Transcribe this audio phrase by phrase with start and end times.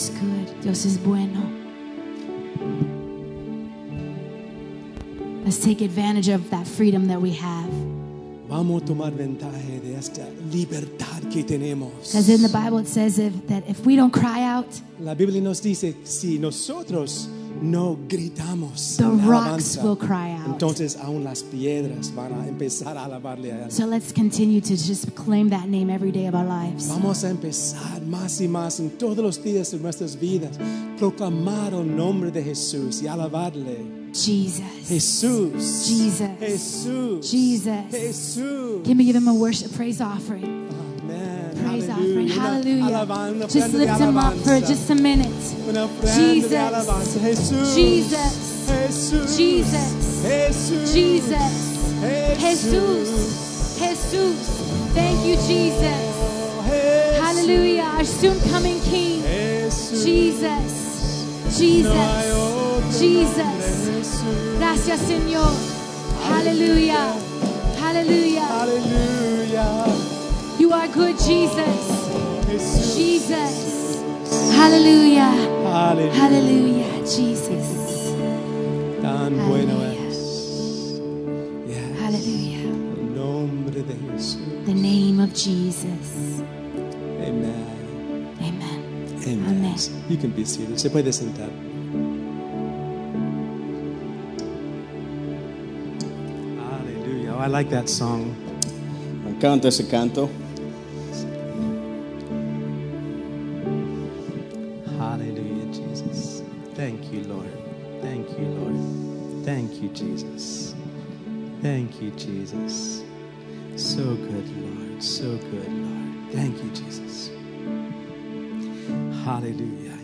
[0.00, 0.62] is good.
[0.62, 1.40] Dios es bueno.
[5.44, 7.68] Let's take advantage of that freedom that we have.
[8.48, 11.92] Vamos a tomar ventaja de esta libertad que tenemos.
[12.12, 14.66] Because in the Bible it says if, that if we don't cry out,
[14.98, 17.28] La Biblia nos dice, si nosotros
[17.62, 20.46] no gritamos, the rocks will cry out.
[20.46, 23.70] entonces aún las piedras van a empezar a alabarle a Él.
[23.70, 26.88] So let's continue to just claim that name every day of our lives.
[26.88, 30.58] Vamos a empezar más y más en todos los días de nuestras vidas,
[30.98, 34.00] proclamar el nombre de Jesús y alabarle.
[34.12, 34.62] Jesus.
[34.88, 35.86] Jesús.
[35.86, 36.28] Jesus.
[36.40, 37.30] Jesús.
[37.30, 37.90] Jesus.
[37.90, 38.84] Jesús.
[38.84, 40.59] Can we give him a worship praise offering?
[41.70, 42.28] Praise offering.
[42.28, 43.48] Hallelujah.
[43.48, 45.30] Just lift him up for just a minute.
[45.68, 46.84] Una ofrenda de
[47.74, 48.34] Jesus.
[49.36, 49.36] Jesus.
[49.36, 50.92] Jesus.
[50.92, 50.92] Jesus.
[50.92, 52.60] Jesus.
[53.78, 54.10] Jesus.
[54.94, 56.10] Thank you, Jesus.
[57.20, 57.84] Hallelujah.
[57.84, 59.22] Our soon coming King.
[59.70, 61.24] Jesus.
[61.56, 62.98] Jesus.
[62.98, 64.22] Jesus.
[64.58, 65.52] Gracias, Señor.
[66.28, 67.14] Hallelujah.
[67.78, 68.46] Hallelujah.
[68.60, 70.09] Aleluya.
[70.70, 71.82] You are good, Jesus.
[72.46, 72.94] Jesús.
[72.94, 73.98] Jesus.
[74.54, 75.26] Hallelujah.
[76.14, 77.04] Hallelujah.
[77.04, 78.14] Jesus.
[79.02, 80.08] Tan bueno Aleluya.
[80.08, 81.02] es.
[81.66, 81.98] Yes.
[81.98, 82.70] Hallelujah.
[83.00, 84.38] El nombre de Jesús.
[84.66, 86.38] The name of Jesus.
[87.18, 88.30] Amen.
[88.38, 89.18] Amen.
[89.26, 89.44] Amen.
[89.48, 89.76] Amen.
[90.08, 90.78] You can be seated.
[90.78, 91.50] Se puede sentar.
[96.58, 97.34] Hallelujah.
[97.34, 98.36] Oh, I like that song.
[99.24, 100.30] Me encanta ese canto.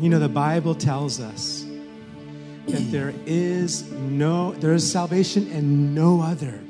[0.06, 1.66] You know, the Bible tells us
[2.68, 6.60] that there is no, there is salvation and no other.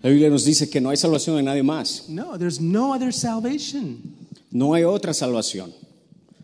[0.00, 2.08] La Biblia nos dice que no hay salvación en nadie más.
[2.08, 4.00] No, there's no other salvation.
[4.52, 5.72] No hay otra salvación.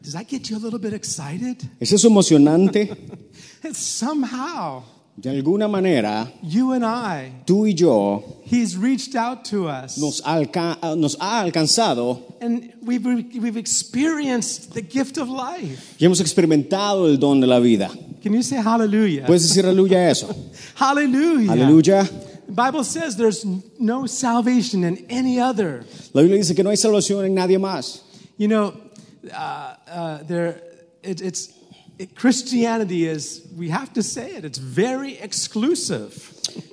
[0.03, 1.63] Does that get you a little bit excited?
[1.79, 2.91] ¿Es eso emocionante?
[3.73, 4.83] Somehow
[5.15, 9.99] De alguna manera, you and I, tú y yo He's reached out to us.
[9.99, 15.97] nos, alca- nos ha alcanzado And we've, we've experienced the gift of life.
[16.01, 17.91] y hemos experimentado el don de la vida.
[18.23, 19.27] Can you say hallelujah?
[19.27, 20.35] ¿Puedes decir aleluya eso?
[20.77, 21.53] hallelujah.
[21.53, 22.09] Aleluya.
[22.47, 23.45] The Bible says there's
[23.79, 25.85] no salvation in any other.
[26.15, 28.01] La Biblia dice que no hay salvación en nadie más.
[28.39, 28.75] You know,
[29.31, 30.63] uh, uh, there,
[31.03, 31.55] it, it's, it,
[32.15, 36.31] Christianity is, we have to say it, it's very exclusive.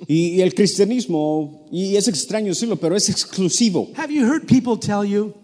[0.08, 3.92] Y, y el cristianismo, y es extraño decirlo, pero es exclusivo.
[3.96, 5.34] Have you heard people tell you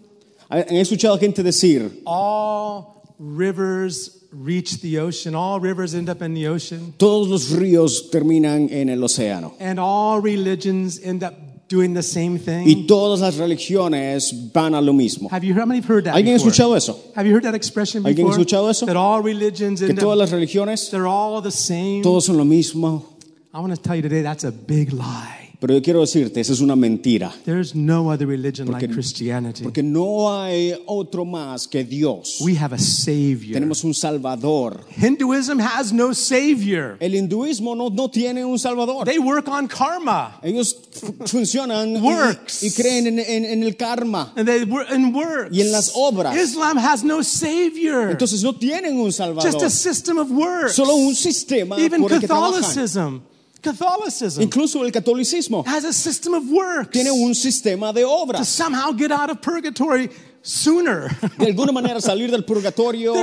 [0.49, 6.47] ¿Han escuchado gente decir, all rivers reach the ocean, all rivers end up in the
[6.47, 9.53] ocean, todos los ríos terminan en el océano?
[9.59, 11.33] and all religions end up
[11.69, 12.65] doing the same thing?
[12.67, 15.29] Y todas las religiones van a lo mismo.
[15.31, 16.51] Have you heard, how many have heard that ¿Alguien ha before?
[16.51, 16.99] escuchado eso?
[17.15, 18.41] Have you heard that expression ¿Alguien ha before?
[18.43, 18.85] escuchado eso?
[18.85, 22.01] That all religions Que todas las religiones, they're all the same.
[22.01, 23.05] todos son lo mismo.
[23.53, 25.46] I want to tell you today that's a big lie.
[25.59, 27.33] Pero yo quiero decirte, esa es una mentira.
[27.73, 29.63] No other religion like Porque- Christianity.
[29.63, 32.37] Porque no hay otro más que Dios.
[32.41, 33.53] We have a savior.
[33.53, 34.85] Tenemos un Salvador.
[35.01, 36.97] Hinduism has no savior.
[36.99, 39.05] El hinduismo no, no tiene un Salvador.
[39.05, 40.39] They work on karma.
[40.43, 42.61] Ellos fu- funcionan y- Works.
[42.61, 44.33] y, creen en, en- en el karma.
[44.35, 45.49] And they work in works.
[45.57, 46.35] Y en las obras.
[46.37, 48.11] Islam has no savior.
[48.11, 49.65] Entonces no tienen un Just Salvador.
[49.65, 50.73] a system of works.
[50.75, 53.23] Solo un sistema Even por el que trabajan.
[53.61, 54.41] Catholicism.
[54.43, 59.11] Incluso el catolicismo has a system of works tiene un sistema de to somehow get
[59.11, 60.09] out of purgatory
[60.41, 61.09] sooner.
[61.37, 63.13] De alguna manera salir del purgatorio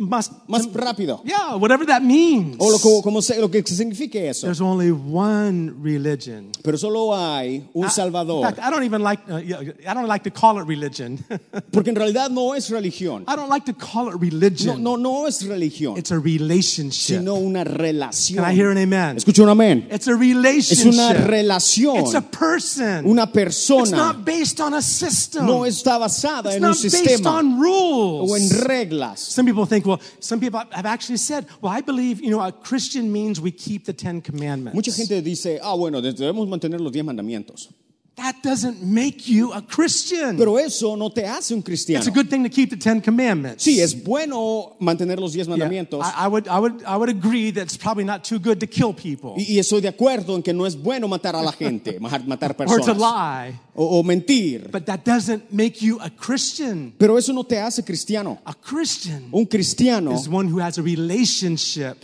[0.00, 1.20] Must más rápido.
[1.26, 2.56] yeah, whatever that means.
[2.58, 4.46] O lo, como, como se- lo que signifique eso.
[4.46, 6.50] There's only one religion.
[6.64, 8.42] Pero solo hay un I- In Salvador.
[8.42, 11.18] fact, I don't even like uh, I don't like to call it religion.
[11.70, 13.24] Porque en realidad no es religión.
[13.28, 14.82] I don't like to call it religion.
[14.82, 17.18] no, no no es religión, It's a relationship.
[17.18, 18.36] sino una relación.
[18.42, 19.18] Can I hear an amen?
[19.18, 19.86] Escucha un amén.
[19.92, 20.94] It's a Es relationship.
[20.94, 21.96] una relación.
[21.98, 23.04] It's a person.
[23.06, 23.82] Una persona.
[23.82, 25.46] It's not based on a system.
[25.46, 27.04] No está basada it's en un sistema.
[27.04, 28.30] It's not based on rules.
[28.30, 29.20] o en reglas.
[29.20, 32.52] Some people think, well, some people have actually said, well, I believe, you know, a
[32.52, 34.74] Christian means we keep the Ten Commandments.
[34.74, 37.68] Mucha gente dice, ah, bueno, debemos mantener los diez mandamientos.
[38.20, 40.36] That doesn't make you a Christian.
[40.36, 42.04] Pero eso no te hace un it's cristiano.
[42.06, 43.64] a good thing to keep the Ten Commandments.
[43.64, 46.04] Sí, es bueno mantener los diez Yeah, mandamientos.
[46.04, 48.66] I, I would, I, would, I would agree that it's probably not too good to
[48.66, 51.50] kill people Y, y estoy de acuerdo en que no es bueno matar a la
[51.52, 54.70] gente, matar, matar or to personas lie, o, o mentir.
[54.70, 56.92] but that doesn't make you a Christian.
[56.98, 58.38] Pero eso no te hace cristiano.
[58.44, 61.96] A Christian Un cristiano is one who has a relationship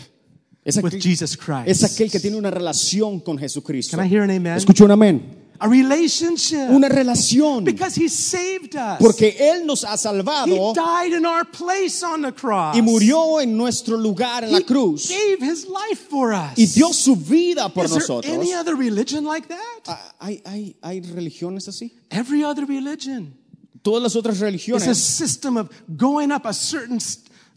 [0.64, 1.68] es with aquel, Jesus Christ.
[1.68, 3.96] es aquel que tiene una relación con Jesucristo.
[3.98, 4.56] Can I hear an amen?
[4.56, 5.44] Escucho un amén.
[5.58, 6.70] A relationship.
[6.70, 7.64] Una relación.
[7.64, 8.98] Because he saved us.
[8.98, 12.76] Porque Él nos ha he salvado died in our place on the cross.
[12.76, 16.56] y murió en nuestro lugar en la He cruz gave his life for us.
[16.56, 18.32] y dio su vida por Is there nosotros.
[18.32, 19.58] any other religion like that?
[19.86, 21.92] Ah, ¿Hay, hay, ¿Hay religiones así?
[22.10, 23.34] Every other religion
[23.82, 26.98] Todas las otras is a religiones system of going up a certain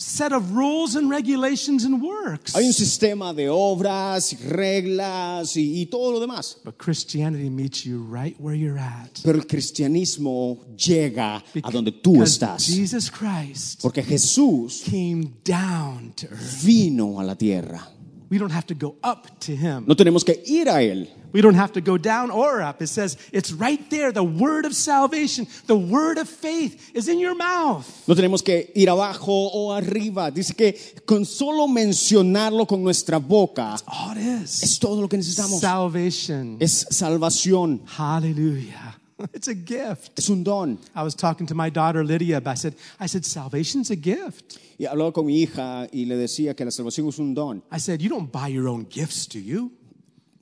[0.01, 2.55] set of rules and regulations and works.
[2.55, 6.57] hay un sistema de obras, reglas y, y todo lo demás.
[6.63, 9.19] But Christianity meets you right where you're at.
[9.23, 12.65] Pero el cristianismo llega a donde tú Because estás.
[12.65, 16.63] Jesus Christ Porque Jesús came down to earth.
[16.63, 17.87] vino a la tierra.
[18.29, 19.85] We don't have to go up to him.
[19.87, 21.07] No tenemos que ir a Él.
[21.31, 22.81] We don't have to go down or up.
[22.81, 24.11] It says it's right there.
[24.11, 27.85] The word of salvation, the word of faith is in your mouth.
[28.07, 30.31] No tenemos que ir abajo o arriba.
[30.31, 34.63] Dice que con solo mencionarlo con nuestra boca All it is.
[34.63, 35.59] es todo lo que necesitamos.
[35.61, 36.57] Salvation.
[36.59, 37.81] Es salvación.
[37.97, 38.98] Hallelujah.
[39.33, 40.17] It's a gift.
[40.17, 40.77] Es un don.
[40.95, 42.41] I was talking to my daughter Lydia.
[42.45, 44.57] I said, I said, salvation's a gift.
[44.77, 47.61] Y hablaba con mi hija y le decía que la salvación es un don.
[47.71, 49.71] I said, you don't buy your own gifts, do you?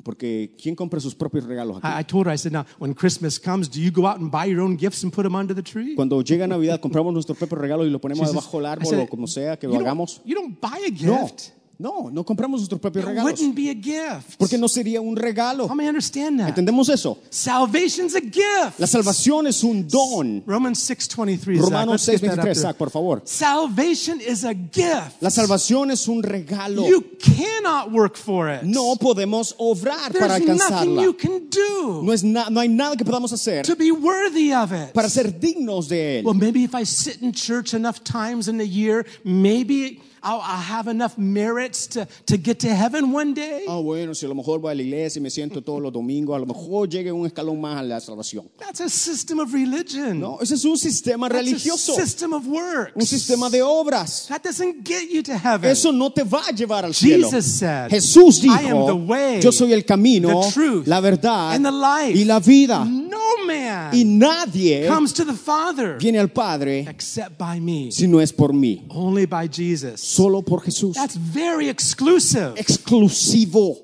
[0.03, 1.85] Porque ¿quién compra sus propios regalos aquí?
[1.87, 4.31] I, I told her, I said, now, when Christmas comes, do you go out and
[4.31, 5.95] buy your own gifts and put them under the tree?
[5.95, 8.69] Cuando llega Navidad compramos nuestros propios regalos y lo ponemos She says- debajo del I
[8.75, 10.21] árbol said, o como sea que you lo don't- hagamos.
[10.23, 11.49] You don't buy a No, gift.
[11.79, 13.31] No, no compramos nuestros propios It regalos.
[13.31, 14.37] wouldn't be a gift.
[14.37, 15.65] Porque no sería un regalo.
[15.69, 16.49] How many understand that?
[16.49, 17.19] ¿Entendemos eso?
[17.29, 18.79] Salvation's a gift.
[18.79, 20.43] La salvación es un don.
[20.47, 21.55] Romans 6.23.
[21.57, 22.55] Zach, Romanos let's get that up 6:23, there.
[22.55, 23.21] Zach, por favor.
[23.25, 25.21] Salvation is a gift.
[25.21, 26.87] La salvación es un regalo.
[26.87, 28.63] You cannot work for it.
[28.63, 31.03] No podemos obrar para There's nothing alcanzarla.
[31.03, 34.51] you can do No, es na- no hay nada que podamos hacer to be worthy
[34.53, 34.93] of it.
[34.93, 36.25] para ser dignos de Él.
[36.25, 40.61] Well, maybe if I sit in church enough times in the year, maybe I'll, I'll
[40.61, 43.63] have enough merits to, to get to heaven one day.
[43.67, 45.93] Ah, bueno, si a lo mejor voy a la iglesia y me siento todos los
[45.93, 48.49] domingos, a lo mejor llegue un escalón más a la salvación.
[48.59, 50.19] That's a system of religion.
[50.19, 52.91] No, ese es un sistema That's religioso, a system of works.
[52.95, 54.27] un sistema de obras.
[54.27, 55.69] That doesn't get you to heaven.
[55.71, 57.29] Eso no te va a llevar al cielo.
[57.29, 60.99] Jesus said, Jesús I am the dijo, way, yo soy el camino, the truth, la
[60.99, 62.13] verdad and the life.
[62.17, 62.83] y la vida.
[62.85, 67.91] No man Y nadie comes to the Father viene al Padre except by me.
[67.91, 70.01] si no es por mí, Only by Jesus.
[70.17, 70.95] Solo por Jesús.
[70.95, 72.55] That's very exclusive.
[72.57, 73.77] Exclusivo.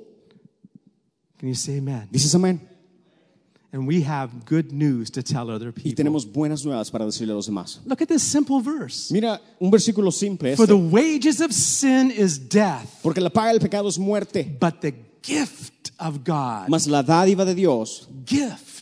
[1.38, 2.08] Can you say amen?
[2.12, 2.60] ¿Dices amén?
[3.72, 5.92] And we have good news to tell other people.
[5.92, 7.80] Y tenemos buenas nuevas para decirle a los demás.
[7.86, 9.12] Look at this simple verse.
[9.12, 10.56] Mira, un versículo simple.
[10.56, 14.82] For the wages of sin is death, porque la paga del pecado es muerte, but
[14.82, 14.94] the
[15.24, 18.73] gift of God, mas la dádiva de Dios, gift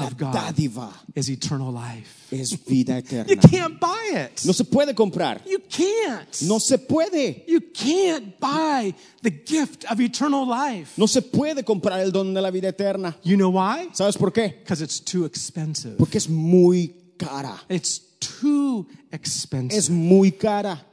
[0.00, 2.32] la of God dádiva is eternal life.
[2.32, 3.28] es vida eterna.
[3.28, 4.44] You can't buy it.
[4.44, 5.40] No se puede comprar.
[5.46, 6.42] You can't.
[6.42, 7.44] No se puede.
[7.46, 10.98] You can't buy the gift of eternal life.
[10.98, 13.16] No se puede comprar el don de la vida eterna.
[13.22, 13.88] You know why?
[13.92, 14.54] ¿Sabes por qué?
[14.60, 15.96] Because it's too expensive.
[15.96, 17.60] Porque es muy cara.
[17.68, 19.76] It's too expensive.
[19.76, 20.84] Es muy cara.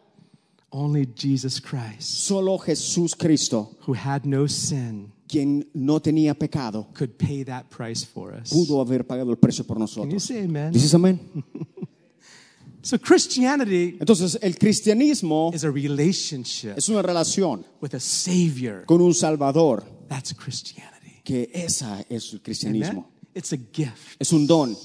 [0.72, 7.12] Only Jesus Christ, Solo Jesús Cristo, who had no sin, quien no tenía pecado, could
[7.18, 8.50] pay that price for us.
[8.52, 10.24] pudo haber pagado el precio por Can you nosotros.
[10.24, 10.72] say amen?
[10.72, 11.20] ¿Dices amén?
[12.82, 18.86] So Christianity Entonces, el cristianismo is a relationship es una relación with a Savior.
[18.86, 21.22] con un Salvador, That's Christianity.
[21.24, 22.42] que esa es el Amen?
[22.44, 23.10] cristianismo.
[23.34, 24.16] It's a gift.
[24.20, 24.78] Es un don.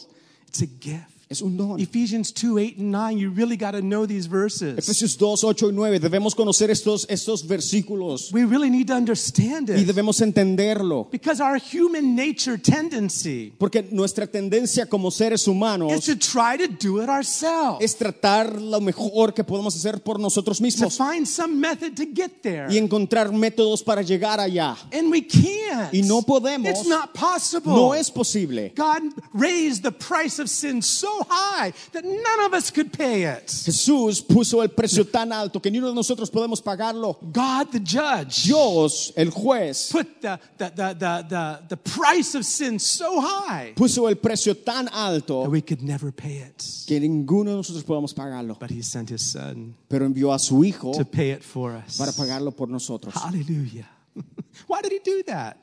[0.48, 1.19] It's a gift.
[1.32, 1.78] Es un don.
[1.78, 4.76] Ephesians 2, 8, and 9, you really got to know these verses.
[4.76, 6.00] Efesios 2, 8 y 9.
[6.00, 9.86] Debemos conocer estos, estos versículos We really need to understand y it.
[9.86, 11.08] debemos entenderlo.
[11.12, 16.66] Because our human nature tendency Porque nuestra tendencia como seres is humanos to try to
[16.66, 17.78] do it ourselves.
[17.80, 22.06] es tratar lo mejor que podemos hacer por nosotros To mismos find some method to
[22.12, 22.66] get there.
[22.68, 24.76] y encontrar métodos para llegar allá.
[24.92, 25.94] And we can't.
[25.94, 26.68] Y no podemos.
[26.68, 27.70] It's not possible.
[27.72, 28.72] No es posible.
[28.74, 33.46] God raised the price of sin so high that none of us could pay it.
[33.46, 37.18] Jesús puso el precio tan alto que ni uno de nosotros podemos pagarlo.
[37.32, 42.44] God, the judge, Dios, el juez, put the, the, the, the, the, the price of
[42.44, 46.64] sin so high puso el precio tan that alto we could never pay it.
[46.86, 48.58] que ninguno de nosotros podemos pagarlo.
[48.58, 51.98] But he sent his son Pero envió a su Hijo to pay it for us.
[51.98, 53.14] para pagarlo por nosotros.
[53.14, 53.88] Hallelujah.
[54.66, 55.56] Why did he do that?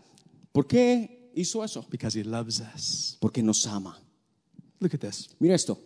[0.53, 1.85] ¿Por qué hizo eso?
[1.89, 3.17] Because he loves us.
[3.19, 3.95] Porque nos ama.
[4.79, 5.29] Look at this.
[5.39, 5.77] Mira esto.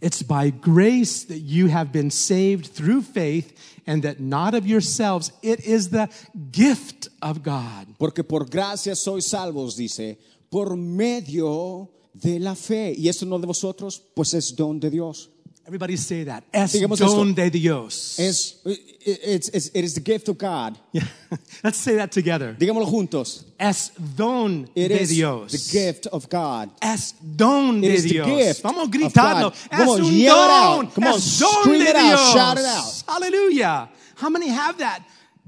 [0.00, 3.52] It's by grace that you have been saved through faith,
[3.86, 5.32] and that not of yourselves.
[5.42, 6.08] It is the
[6.52, 7.86] gift of God.
[7.98, 10.18] Porque por gracia sois salvos, dice,
[10.50, 12.94] por medio de la fe.
[12.96, 15.30] Y esto no de vosotros, pues es don de Dios.
[15.68, 16.44] Everybody say that.
[16.50, 17.14] Es Digamos esto.
[17.14, 18.18] don de Dios.
[18.18, 20.78] Es, it's, it's, it is the gift of God.
[20.92, 21.02] Yeah.
[21.62, 22.56] Let's say that together.
[22.58, 23.44] Digámoslo juntos.
[23.60, 25.52] Es don It de is Dios.
[25.52, 26.70] the gift of God.
[26.80, 29.52] Es don It de is the gift Vamos a gritarlo.
[29.52, 30.86] Es Come on, un don.
[30.90, 32.32] Come on, es don scream de it out.
[32.32, 33.02] Shout it out.
[33.06, 33.90] Hallelujah.
[34.16, 35.02] How many have that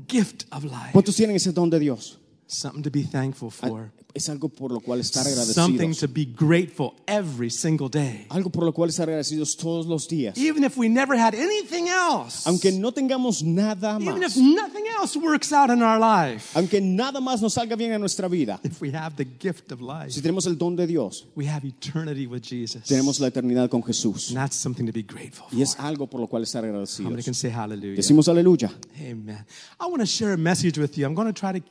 [0.07, 0.93] gift of life?
[0.93, 2.19] ¿Cuántos tienen ese don de Dios?
[2.47, 3.91] Something to be thankful for.
[4.13, 5.99] Es algo por lo cual estar Something agradecidos.
[6.01, 8.27] to be grateful every single day.
[8.29, 10.37] Algo por lo cual estar agradecidos todos los días.
[10.37, 12.43] Even if we never had anything else.
[12.45, 14.37] Aunque no tengamos nada Even if más.
[14.37, 16.51] nothing else works out in our life.
[16.59, 18.59] Aunque nada más nos salga bien en nuestra vida.
[18.65, 21.65] If we have the gift of life, Si tenemos el don de Dios, we have
[21.65, 22.83] eternity with Jesus.
[22.89, 24.31] tenemos la eternidad con Jesús.
[24.31, 25.57] And that's something to be grateful for.
[25.57, 27.25] Y es algo por lo cual estar How many agradecidos.
[27.25, 27.95] can say hallelujah?
[27.97, 28.73] Decimos aleluya.
[29.01, 29.45] Amen.
[29.79, 31.07] I want to share a message with you.
[31.07, 31.65] I'm going to try to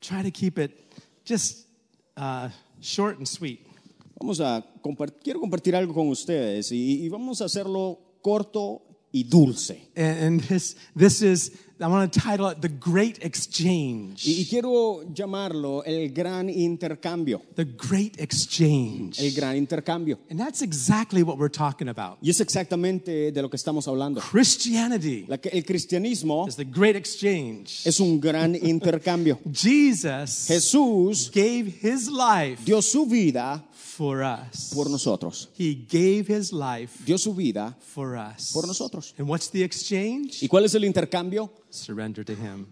[0.00, 0.87] try to keep it
[1.28, 1.68] just
[2.16, 2.48] uh,
[2.80, 3.60] short and sweet.
[4.18, 4.64] Vamos a
[5.22, 9.88] quiero compartir algo con ustedes y vamos a hacerlo corto y dulce.
[9.96, 11.50] And, this this is
[11.80, 17.40] I want to title it "The Great Exchange." Y, y quiero llamarlo el gran intercambio.
[17.54, 19.20] the Great Exchange.
[19.20, 20.18] El gran intercambio.
[20.30, 22.18] And that's exactly what we're talking about.
[22.20, 24.20] Y es exactamente de lo que estamos hablando.
[24.20, 27.86] Christianity La el cristianismo is the Great Exchange.
[27.86, 29.38] es un gran intercambio.
[29.52, 33.64] Jesus Jesús gave his life dio su vida
[33.98, 34.72] for us.
[34.72, 35.48] por nosotros.
[35.58, 37.74] He gave his life Dio su vida.
[37.80, 38.52] for us.
[38.52, 39.12] Por nosotros.
[39.18, 40.40] And what's the exchange?
[40.40, 41.50] ¿Y cuál es el intercambio?
[41.70, 42.66] Surrender to him.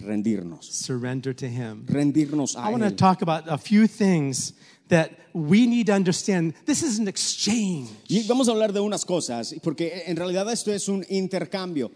[0.00, 0.64] Rendirnos.
[0.64, 1.84] Surrender to him.
[1.86, 2.96] Rendirnos I a want to Él.
[2.96, 4.52] talk about a few things
[4.88, 6.54] that we need to understand.
[6.66, 7.88] This is an exchange.
[8.08, 11.90] Y vamos a hablar de unas cosas, porque en realidad esto es un intercambio.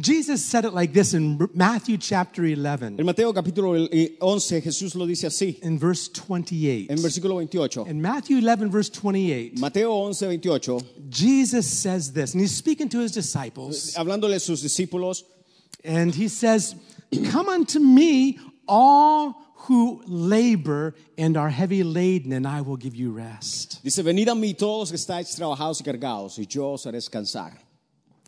[0.00, 4.94] Jesus said it like this in Matthew chapter 11, En Mateo capítulo eh, 11 Jesús
[4.94, 6.86] lo dice así, in verse 28.
[6.90, 7.84] en versículo 28.
[7.88, 13.00] In Matthew 11, verse 28, Mateo 11, 28, Jesus says this, and he's speaking to
[13.00, 15.24] his disciples, hablándole a sus discípulos,
[15.84, 16.76] and he says,
[17.32, 18.38] Come unto me,
[18.68, 19.34] all
[19.68, 23.80] who labor and are heavy laden, and I will give you rest.
[23.82, 27.52] dice, venid a mí todos que estáis trabajados y cargados, y yo os haré descansar.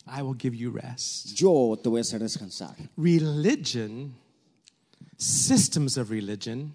[0.06, 1.34] I will give you rest.
[1.34, 2.74] Yo te voy a hacer descansar.
[2.96, 4.14] Religion,
[5.16, 6.74] systems of religion,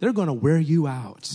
[0.00, 1.28] they're going to wear you out.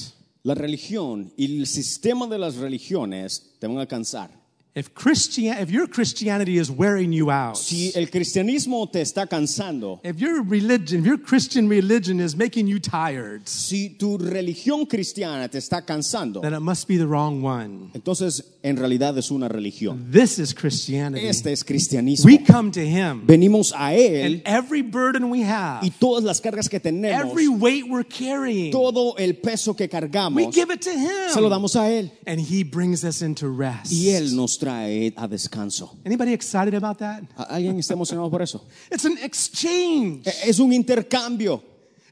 [0.43, 4.40] La religión y el sistema de las religiones te van a cansar.
[4.73, 9.99] If Christian, if your Christianity is wearing you out, Si el cristianismo te está cansando,
[10.01, 15.49] if your religion, if your Christian religion is making you tired, si tu religión cristiana
[15.51, 17.91] te está cansando, then it must be the wrong one.
[17.93, 20.09] entonces en realidad es una religión.
[20.09, 21.27] This is Christianity.
[21.27, 22.25] Este es cristianismo.
[22.25, 26.39] We come to Him, Venimos a Él and every burden we have, y todas las
[26.39, 30.79] cargas que tenemos, every weight we're carrying, todo el peso que we cargamos, give it
[30.79, 32.09] to se lo Him, damos a Él.
[32.25, 33.91] and He brings us into rest.
[33.91, 35.97] Y Él nos trae a descanso.
[36.05, 37.23] Anybody excited about that?
[37.35, 38.63] ¿A- ¿Alguien está emocionado por eso?
[38.91, 40.27] It's an exchange.
[40.27, 41.63] E- Es un intercambio.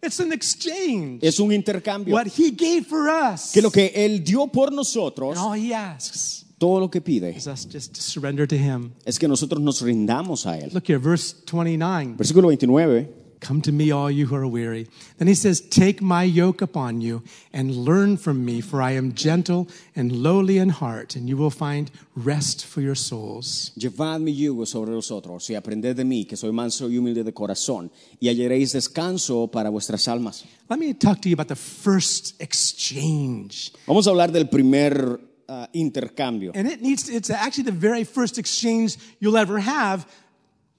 [0.01, 1.19] It's an exchange.
[1.21, 2.15] Es un intercambio.
[2.15, 5.73] What He gave for us, Que lo que Él dio por nosotros, and all He
[5.73, 8.91] asks todo lo que pide, is us just to surrender to Him.
[9.05, 10.71] es que nosotros nos rindamos a Él.
[10.73, 12.15] Look here, verse 29.
[12.17, 13.18] Versículo 29.
[13.39, 14.87] Come to me, all you who are weary.
[15.17, 19.13] Then he says, Take my yoke upon you and learn from me, for I am
[19.13, 23.71] gentle and lowly in heart, and you will find rest for your souls.
[23.77, 27.33] Llevad mi yugo sobre vosotros y aprended de mí, que soy manso y humilde de
[27.33, 30.45] corazón, y hallaréis descanso para vuestras almas.
[30.69, 33.71] Let me talk to you about the first exchange.
[33.87, 36.51] Vamos a hablar del primer ah, intercambio.
[36.55, 40.05] And it needs, it's actually the very first exchange you'll ever have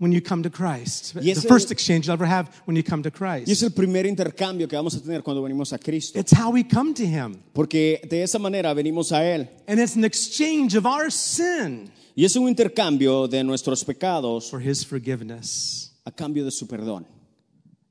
[0.01, 1.15] when you come to Christ.
[1.15, 3.47] The first exchange you'll ever have when you come to Christ.
[3.47, 6.19] Y es el primer intercambio que vamos a tener cuando venimos a Cristo.
[6.19, 7.43] It's how we come to him.
[7.53, 9.49] Porque de esa manera venimos a Él.
[9.69, 14.61] And it's an exchange of our sin Y es un intercambio de nuestros pecados for
[14.61, 15.93] his forgiveness.
[16.05, 17.07] a cambio de su perdón.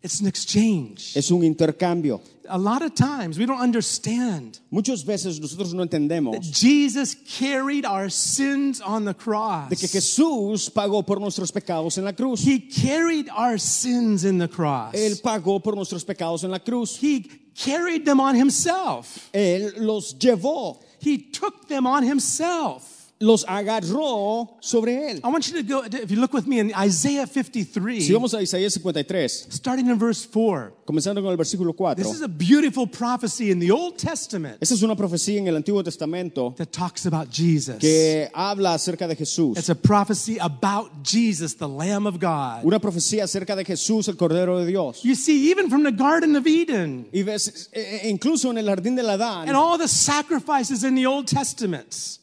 [0.02, 1.18] It's an exchange.
[1.18, 2.22] Es un intercambio.
[2.48, 4.60] A lot of times we don't understand.
[4.72, 9.70] Muchas veces nosotros no entendemos Jesus carried our sins on the cross.
[9.70, 12.42] de que Jesús pagó por nuestros pecados en la cruz.
[12.42, 14.94] He carried our sins in the cross.
[14.94, 16.96] Él pagó por nuestros pecados en la cruz.
[16.96, 19.30] He carried them on himself.
[19.34, 20.82] Él los llevó.
[21.00, 22.99] He took them on himself.
[23.20, 25.18] Los agarró sobre él.
[25.24, 28.34] I want you to go, if you look with me in Isaiah 53, Si vamos
[28.34, 30.74] a Isaías 53, starting in verse 4.
[30.86, 32.02] comenzando con el versículo 4.
[32.02, 35.56] This is a beautiful prophecy in the Old Testament Esa es una profecía en el
[35.58, 37.78] Antiguo Testamento that talks about Jesus.
[37.80, 39.58] que habla acerca de Jesús.
[39.58, 42.64] It's a prophecy about Jesus, the Lamb of God.
[42.64, 45.04] Una profecía acerca de Jesús, el Cordero de Dios.
[45.04, 48.66] You see, even from the Garden of Eden Y ves, eh, eh, incluso en el
[48.66, 52.19] jardín del Adán and all the sacrifices in the Old Testament,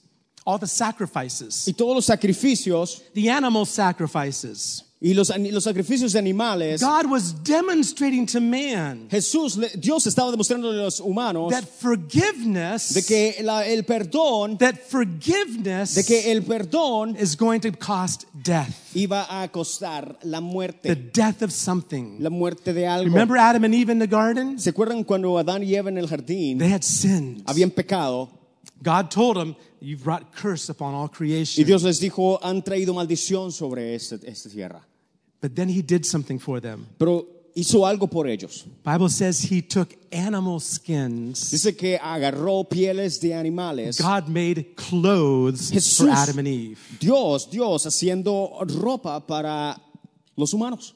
[0.46, 6.18] all the sacrifices, y todos los sacrificios the animal sacrifices, y los, los sacrificios de
[6.18, 12.94] animales, God was demonstrating to man Jesús, Dios estaba demostrando a los humanos that forgiveness,
[12.94, 18.24] de que la- el perdón, that forgiveness de que el perdón is going to cost
[18.32, 22.16] death, iba a costar la the muerte, death of something.
[22.20, 23.04] la muerte de algo.
[23.12, 24.58] Remember Adam and Eve in the garden?
[24.58, 27.42] ¿Se acuerdan cuando Adán y Eva en el jardín They had sinned.
[27.46, 28.30] habían pecado
[28.82, 31.64] God told them, You've brought curse upon all y creation.
[31.64, 34.82] Dios les dijo, han traído maldición sobre este- esta tierra?
[35.40, 36.86] But then he did something for them.
[36.98, 38.64] Pero hizo algo por ellos.
[38.84, 41.50] Bible says he took animal skins.
[41.50, 43.98] Dice que agarró pieles de animales.
[44.00, 45.98] God made clothes Jesús.
[45.98, 46.78] for Adam and Eve.
[46.98, 49.80] Dios, Dios haciendo ropa para
[50.36, 50.94] los humanos.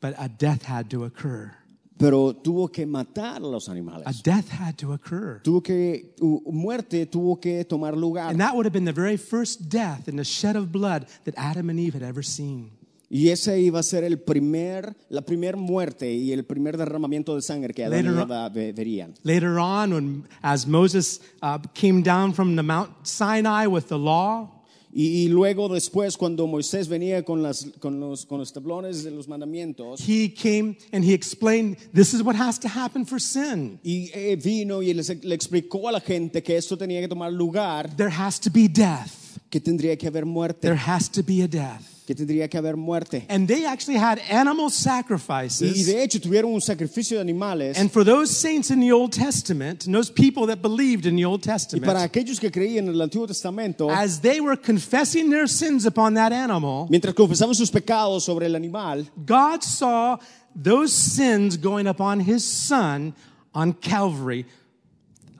[0.00, 1.52] But a death had to occur.
[1.96, 5.40] Pero tuvo que matar a los A death had to occur.
[5.42, 6.14] Tuvo que,
[6.46, 8.30] muerte tuvo que tomar lugar.
[8.30, 11.34] And that would have been the very first death and the shed of blood that
[11.36, 12.70] Adam and Eve had ever seen.
[13.10, 17.42] Y ese iba a ser el primer, la primera muerte y el primer derramamiento de
[17.42, 19.14] sangre que Adán y Later- Eva verían.
[19.22, 24.50] Later on, when as Moses uh, came down from the Mount Sinai with the law,
[24.96, 29.10] Y, y luego después, cuando Moisés venía con, las, con, los, con los tablones de
[29.10, 33.80] los mandamientos, he came and he explained this is what has to happen for sin.
[33.82, 37.32] y eh, vino y les- le explicó a la gente que esto tenía que tomar
[37.32, 39.10] lugar, There has to be death.
[39.50, 41.82] que tendría que haber muerte, There has to be a death.
[42.06, 43.24] Que tendría que haber muerte.
[43.28, 45.86] And they actually had animal Y, y sacrifices.
[45.86, 47.78] de hecho tuvieron un sacrificio de animales.
[47.78, 51.42] And for those saints in the Old Testament, those people that believed in the Old
[51.42, 55.46] Testament, Y para aquellos que creían en el Antiguo Testamento, as they were confessing their
[55.48, 60.18] sins upon that animal, mientras confesaban sus pecados sobre el animal, God saw
[60.54, 63.14] those sins going upon his son
[63.54, 64.46] on Calvary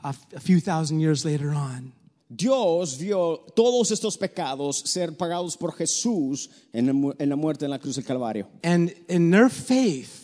[0.03, 1.94] a few thousand years later on.
[2.37, 6.87] Dios vio todos estos pecados ser pagados por Jesús en
[7.19, 8.49] la, muerte en la cruz del Calvario.
[8.63, 10.24] And in their faith,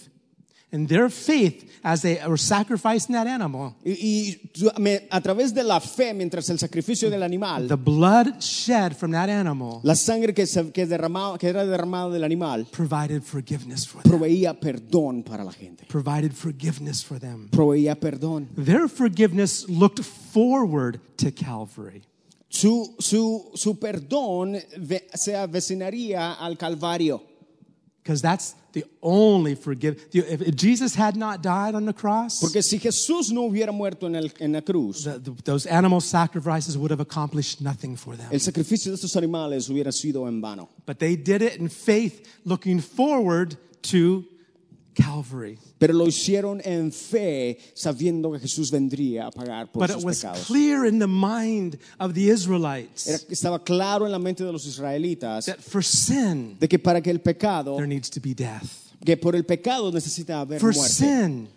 [0.73, 5.81] in their faith, as they were sacrificing that animal, Y, y a través de la
[5.81, 10.47] fe, mientras el sacrificio del animal, the blood shed from that animal la sangre que,
[10.47, 14.13] se- que, derramaba, que era derramada del animal, provided forgiveness for them.
[14.13, 15.87] proveía perdón para la gente.
[15.89, 17.49] Provided forgiveness for them.
[17.51, 18.49] Proveía perdón.
[18.57, 22.03] Their forgiveness looked forward to Calvary.
[22.49, 24.57] Su, su, su perdón
[25.15, 27.23] se avecinaría al Calvario.
[28.03, 30.07] Because that's the only forgive.
[30.13, 34.17] If Jesus had not died on the cross, Porque si Jesús no hubiera muerto en,
[34.17, 38.29] el- en la cruz, the- the- those animal sacrifices would have accomplished nothing for them.
[38.33, 40.69] el sacrificio de estos animales hubiera sido en vano.
[40.87, 43.57] But they did it in faith, looking forward
[43.91, 44.25] to
[45.01, 45.59] Calvary.
[45.79, 50.05] Pero lo hicieron en fe, sabiendo que Jesús vendría a pagar por But it sus
[50.05, 50.47] was pecados.
[50.47, 54.67] clear in the mind of the Israelites Era- estaba claro en la mente de los
[54.67, 58.65] israelitas that for sin, de que para que el pecado, there needs to be death.
[59.05, 61.49] que por el pecado necesita haber For muerte, sin,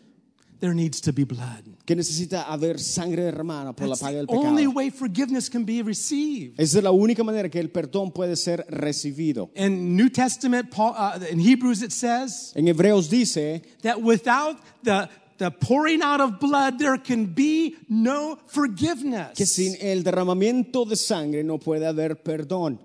[0.63, 1.65] there needs to be blood.
[1.85, 5.65] que necesita haber sangre derramada por la That's paga del the only way forgiveness can
[5.65, 6.57] be received.
[6.57, 9.49] Esa es la única manera que el perdón puede ser recibido.
[9.55, 15.09] In New Testament, Paul, uh, in Hebrews, it says En Hebreos dice that without the,
[15.37, 19.35] the pouring out of blood, there can be no forgiveness.
[19.35, 22.79] que sin el derramamiento de sangre no puede haber perdón.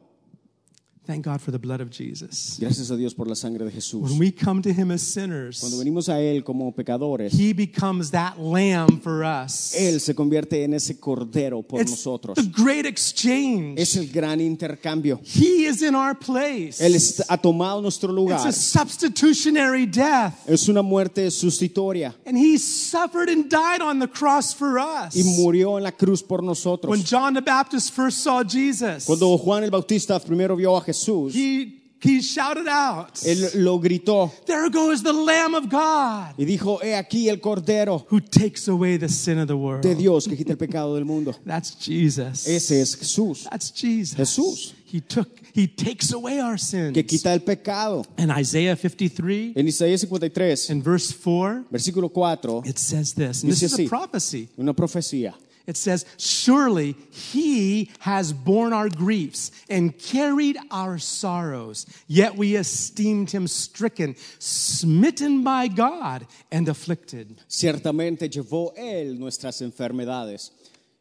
[1.08, 2.58] Thank God for the blood of Jesus.
[2.60, 4.02] Gracias a Dios por la sangre de Jesús.
[4.10, 8.10] When we come to Him as Cuando sinners, venimos a Él como pecadores, He becomes
[8.10, 9.74] that lamb for us.
[9.74, 12.34] Él se convierte en ese cordero por It's nosotros.
[12.36, 13.80] the great exchange.
[13.80, 15.18] Es el gran intercambio.
[15.24, 16.78] He is in our place.
[16.78, 16.94] Él
[17.30, 18.46] ha tomado nuestro It's lugar.
[18.46, 20.34] a substitutionary death.
[20.46, 25.16] Es una muerte sustitutoria And He suffered and died on the cross for us.
[25.16, 27.02] y murió en la cruz por When nosotros.
[27.10, 30.97] John the Baptist first saw Jesus, Cuando Juan el Bautista primero vio a Jesús,
[31.32, 36.78] he, he shouted out, él lo gritó There goes the Lamb of God y dijo,
[36.82, 39.82] he aquí el cordero who takes away the sin of the world.
[39.82, 41.34] de Dios que quita el pecado del mundo.
[41.44, 42.46] That's Jesus.
[42.46, 44.16] Ese es Jesús, That's Jesus.
[44.16, 44.74] Jesús.
[44.90, 46.94] He took he takes away our sins.
[46.94, 48.06] que quita el pecado.
[48.16, 53.42] In Isaiah 53 En Isaías 53, in verse 4 versículo 4, it says this.
[53.42, 53.88] And this is a así.
[53.88, 54.48] prophecy.
[54.56, 55.34] una profecía.
[55.68, 63.30] It says, Surely he has borne our griefs and carried our sorrows, yet we esteemed
[63.30, 67.42] him stricken, smitten by God, and afflicted.
[67.48, 70.52] Ciertamente llevó él nuestras enfermedades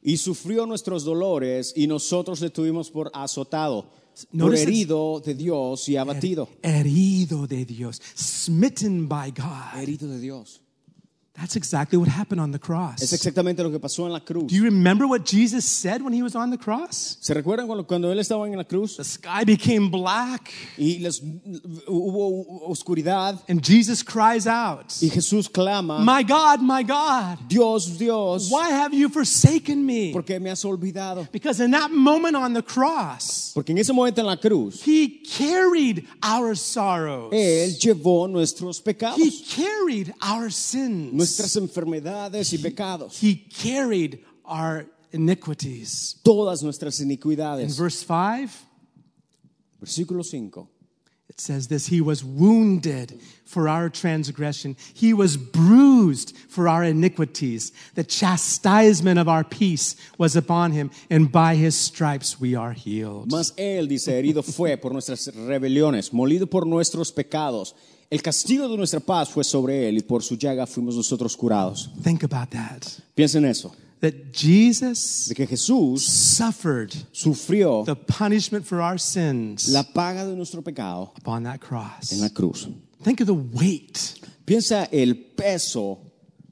[0.03, 3.89] y sufrió nuestros dolores y nosotros le tuvimos por azotado,
[4.37, 6.49] por herido de Dios y abatido.
[6.61, 9.81] Herido de Dios, smitten by God.
[9.81, 10.59] Herido de Dios.
[11.39, 13.13] That's exactly what happened on the Es cross.
[13.13, 14.47] exactamente lo que pasó en la cruz.
[14.47, 17.17] Do you remember what Jesus said when he was on the cross?
[17.21, 21.21] ¿Se recuerdan cuando, cuando él estaba en la cruz The sky became black, y les-
[21.87, 28.49] hubo oscuridad and Jesus cries out, y Jesús clama, My God, my God, Dios, Dios,
[28.51, 30.11] why have you forsaken me?
[30.11, 31.27] ¿por qué me has olvidado?
[31.31, 35.19] Because in that moment on the cross, Porque en ese momento en la cruz, he
[35.23, 37.31] carried our sorrows.
[37.33, 41.13] Él llevó nuestros pecados, He carried our sins.
[41.27, 46.15] Nuestras enfermedades y pecados, He carried our iniquities.
[46.23, 47.63] todas nuestras iniquidades.
[47.63, 48.65] In verse 5,
[49.81, 50.67] Versículo 5.
[51.29, 57.71] it says this He was wounded for our transgression, He was bruised for our iniquities.
[57.93, 63.31] The chastisement of our peace was upon Him, and by His stripes we are healed.
[63.31, 67.73] Mas Él, dice, herido fue por nuestras rebeliones, molido por nuestros pecados.
[68.09, 71.89] El castigo de nuestra paz fue sobre Él y por su llaga fuimos nosotros curados.
[72.03, 72.83] Think about that.
[73.15, 79.83] Piensen eso, That Jesus de que Jesús suffered sufrió the punishment for our sins la
[79.83, 82.11] paga de nuestro pecado upon that cross.
[82.13, 82.69] en la cruz.
[83.03, 83.99] Think of the weight
[84.45, 85.99] Piensa el peso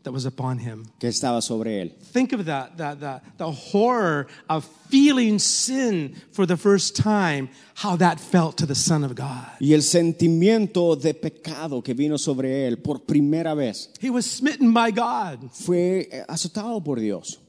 [0.05, 0.85] that was upon him.
[0.97, 1.91] que estaba sobre Él.
[2.13, 8.19] Think of that—the the, the horror of feeling sin for the first time, how that
[8.19, 9.47] felt to the Son of God.
[9.59, 14.73] Y el sentimiento de pecado que vino sobre Él por primera vez He was smitten
[14.73, 15.51] by God.
[15.51, 17.39] fue eh, azotado por Dios.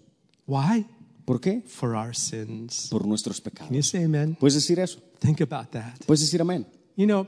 [0.46, 0.86] Why?
[1.24, 1.62] ¿Por qué?
[1.66, 2.88] For our sins.
[2.90, 3.68] Por nuestros pecados.
[3.68, 4.36] Can you say amen?
[4.40, 4.98] ¿Puedes decir eso?
[5.18, 5.94] Think about that.
[6.06, 6.66] ¿Puedes decir amén?
[6.96, 7.26] You know,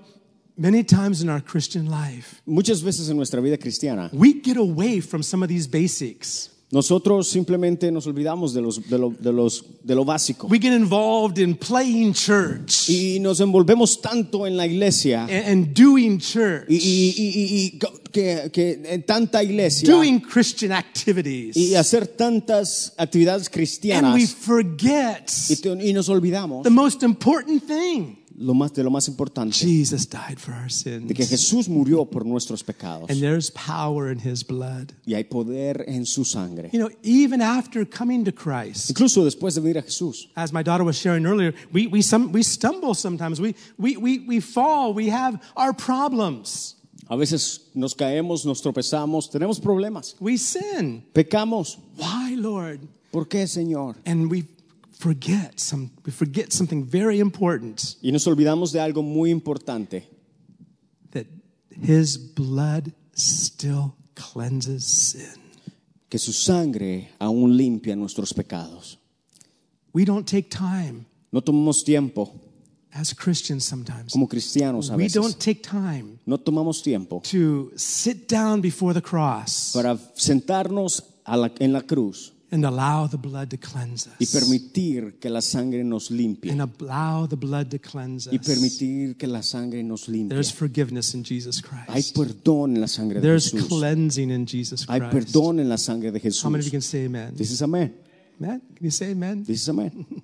[0.58, 5.00] many times in our Christian life, Muchas veces en nuestra vida cristiana, we get away
[5.00, 6.50] from some of these basics.
[6.70, 10.48] nosotros simplemente nos olvidamos de, los, de, lo, de, los, de lo básico.
[10.48, 15.74] We get involved in playing church Y nos envolvemos tanto en la iglesia and, and
[15.74, 17.78] doing church, y, y- y- y-
[18.12, 21.56] que, que en tanta iglesia doing Christian activities.
[21.56, 24.12] y hacer tantas actividades cristianas.
[24.12, 28.17] And we forget y, te- y nos olvidamos the most important thing.
[28.38, 31.08] Lo más, de lo más importante, Jesus died for our sins.
[31.08, 31.24] de que.
[31.26, 34.92] Jesús murió por nuestros pecados And there's power in his blood.
[35.06, 36.70] y hay poder en su sangre.
[36.72, 40.62] You know, even after coming to Christ, Incluso después de venir a Jesús, as my
[40.62, 43.40] daughter was sharing earlier, we, we, some, we stumble sometimes.
[43.40, 44.94] We, we, we, we fall.
[44.94, 46.76] We have our problems.
[47.10, 51.02] a veces nos caemos, nos tropezamos, tenemos problemas, We sin.
[51.14, 51.78] pecamos.
[51.96, 52.80] Why, Lord?
[53.10, 53.96] ¿Por qué, Señor?
[54.04, 54.44] And we
[54.98, 60.08] forget some we forget something very important Y nos olvidamos de algo muy importante,
[61.12, 61.26] that
[61.70, 65.40] his blood still cleanses sin.
[66.08, 68.98] que su sangre aún limpia nuestros pecados.
[69.92, 72.32] We don't take time No tomamos tiempo
[72.92, 74.12] as Christians sometimes.
[74.12, 79.02] como cristianos a We don't take time No tomamos tiempo to sit down before the
[79.02, 84.14] cross para sentarnos a la- en la cruz and allow the blood to cleanse us.
[84.18, 88.32] y permitir que la sangre nos limpie And allow the blood to cleanse us.
[88.32, 90.30] y permitir que la sangre nos limpie.
[90.34, 91.88] There's forgiveness in Jesus Christ.
[91.88, 93.68] Hay perdón en la sangre de There's Jesús.
[93.68, 94.90] cleansing in Jesus Christ.
[94.90, 96.44] Hay perdón en la sangre de Jesús.
[96.44, 97.34] How many of you can say amen?
[97.36, 97.94] Dices amén.
[98.40, 98.60] Amen?
[98.76, 99.44] Can you say amen?
[99.44, 100.06] Dices amén.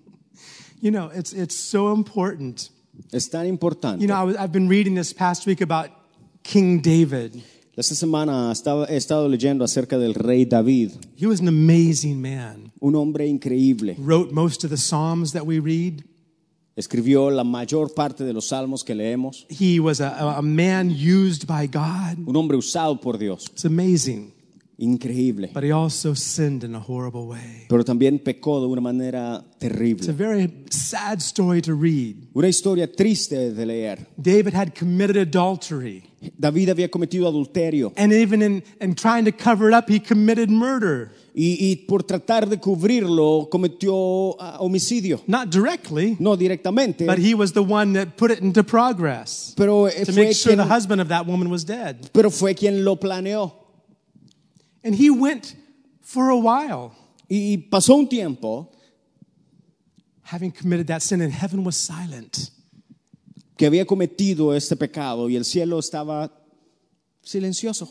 [0.81, 2.69] You know, it's, it's so important.
[3.11, 4.03] Es tan importante.
[4.03, 5.89] You know, I was, I've been reading this past week about
[6.43, 7.43] King David.
[7.77, 12.73] Esta semana estaba- he estado leyendo acerca del rey David, He was an amazing man.
[12.81, 13.97] un hombre increíble.
[13.99, 16.05] Wrote most of the Psalms that we read.
[16.77, 19.47] Escribió la mayor parte de los salmos que leemos.
[19.49, 22.19] He was a, a man used by God.
[22.27, 23.47] Un hombre usado por Dios.
[23.53, 24.34] It's amazing.
[24.77, 25.51] Increíble.
[25.53, 27.67] But he also sinned in a horrible way.
[27.69, 30.01] Pero también pecó de una manera terrible.
[30.05, 32.29] It's a very sad story to read.
[32.35, 34.07] Una historia triste de leer.
[34.17, 36.03] David had committed adultery.
[36.39, 40.51] David había cometido adulterio And even in, in trying to cover it up, he committed
[40.51, 41.11] murder.
[41.35, 45.21] y, y por tratar de cubrirlo cometió ah, homicidio.
[45.27, 49.87] Not directly, No directamente, but he was the one that put it into progress pero
[49.87, 52.11] eh, to fue, make sure quien, the husband of that woman was dead.
[52.13, 53.53] pero fue quien lo planeó.
[54.85, 55.57] And he went
[56.03, 56.94] for a while
[57.29, 58.70] Y pasó un tiempo
[60.23, 62.51] having committed that sin, and heaven was silent.
[63.57, 66.31] que había cometido este pecado y el cielo estaba
[67.23, 67.88] silencioso.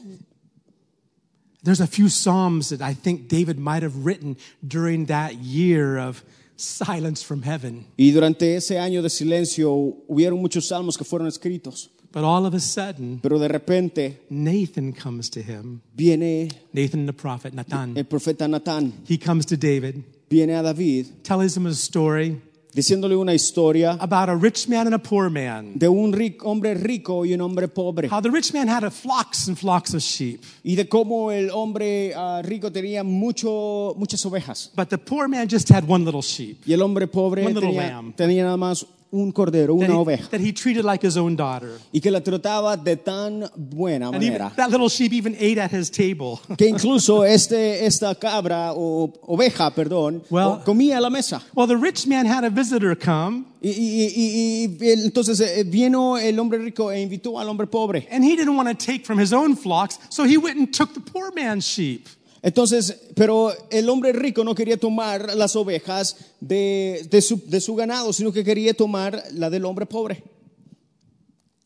[1.63, 4.35] There's a few Psalms that I think David might have written
[4.67, 6.23] during that year of
[6.57, 7.85] silence from heaven.
[7.97, 9.71] Y durante ese año de silencio
[10.09, 14.93] hubieron muchos salmos que fueron escritos, But all of a sudden, pero de repente Nathan
[14.93, 15.81] comes to him.
[15.95, 17.97] viene Nathan, the prophet, Nathan.
[17.97, 22.39] el profeta Natán, He comes to David, viene a David tells him a story
[22.75, 25.73] diciéndole una historia about a rich man and a poor man.
[25.77, 28.91] de un ric- hombre rico y un hombre pobre How the rich man had a
[28.91, 34.23] flocks and flocks of sheep, y de cómo el hombre ah, rico tenía mucho, muchas
[34.25, 37.53] ovejas but the poor man just had one little sheep y el hombre pobre One
[37.55, 38.15] little tenía, lamb.
[38.15, 41.35] tenía nada más un cordero, that una he, oveja that he treated like his own
[41.35, 41.77] daughter.
[41.93, 45.71] y que la trataba de tan buena And even, that little sheep even ate at
[45.71, 46.41] his table.
[46.57, 51.41] que incluso este, esta cabra o oveja, perdón, Well- comía a la mesa.
[51.55, 55.63] well, the rich man had a visitor come, Y, y- y- y- y entonces eh,
[55.63, 58.05] vino el hombre rico e invitó al hombre pobre.
[58.11, 60.93] and he didn't want to take from his own flocks, so he went and took
[60.93, 62.07] the poor man's sheep.
[62.43, 67.73] Entonces, pero el hombre rico no quería tomar las ovejas de, de su, de su
[67.73, 70.21] ganado, sino que quería tomar la del hombre pobre.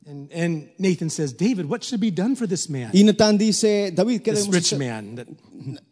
[0.06, 2.92] And, and Nathan says, David, what should be done for this man?
[2.94, 5.16] Y Natán dice, David, ¿qué debemos rich hacer, man.
[5.16, 5.28] That-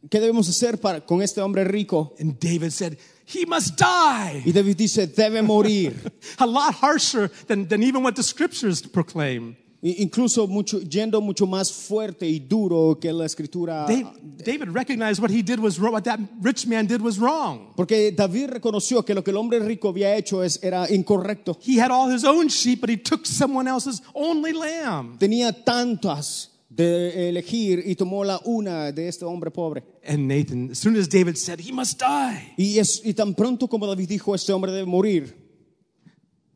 [0.09, 2.13] ¿qué debemos hacer para, con este hombre rico?
[2.19, 4.43] And David said, he must die.
[4.45, 5.95] Y David dice, debe morir.
[6.37, 9.57] A lot harsher than, than even what the scriptures proclaim.
[9.87, 13.85] Incluso mucho, yendo mucho más fuerte y duro que la escritura.
[13.87, 14.07] David,
[14.43, 17.71] David recognized what he did was wrong, what that rich man did was wrong.
[17.75, 21.59] Porque David reconoció que lo que el hombre rico había hecho es, era incorrecto.
[21.61, 25.19] He had all his own sheep, but he took someone else's only lamb.
[25.19, 29.83] Tenía tantas de elegir y tomó la una de este hombre pobre.
[30.03, 32.53] And Nathan, as soon as David said, he must die.
[32.57, 35.44] Y, es, y tan pronto como David dijo, este hombre debe morir.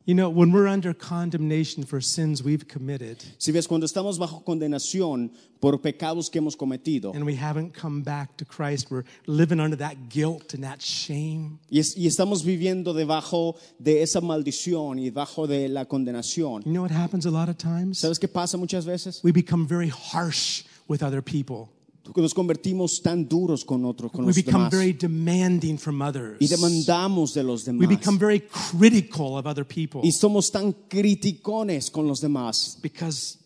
[0.10, 4.44] You know, when we're under condemnation for sins we've committed Si ves, cuando estamos bajo
[4.44, 5.30] condenación
[5.62, 9.76] por pecados que hemos cometido and we haven't come back to Christ, we're living under
[9.78, 11.60] that guilt and that shame.
[11.70, 16.72] y, es- y estamos viviendo debajo de esa maldición y debajo de la condenación, You
[16.72, 18.00] know what happens a lot of times?
[18.00, 19.22] ¿sabes qué pasa muchas veces?
[19.24, 21.70] We become very harsh with other people.
[22.16, 26.38] Nos convertimos tan duros con otros, con We los become demás very demanding from others.
[26.40, 31.90] y demandamos de los We become very critical of other people y somos tan criticones
[31.92, 33.38] con los demás because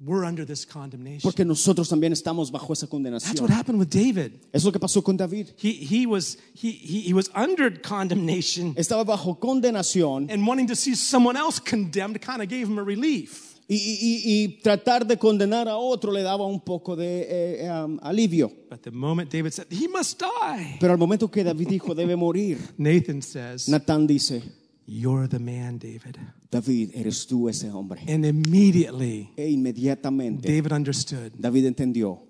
[0.00, 1.20] we're under this condemnation.
[1.22, 4.32] porque nosotros también estamos bajo esa That's what happened with David.
[4.52, 5.48] Es lo que pasó con David.
[5.56, 10.76] He, he, was, he, he, he was under condemnation, Estaba bajo condenación and wanting to
[10.76, 13.45] see someone else condemned kind of gave him a relief.
[13.68, 17.26] Y, y- y- y tratar de condenar a otro le daba un poco de
[17.64, 18.50] eh, um, alivio.
[18.70, 22.14] But the moment David said, He must die, Pero al momento que David dijo debe
[22.16, 24.42] morir, Nathan says, Natán dice,
[24.86, 26.16] You're the man, David.
[26.48, 28.02] David, eres tú ese hombre.
[28.06, 32.22] And immediately, E inmediatamente David understood David entendió,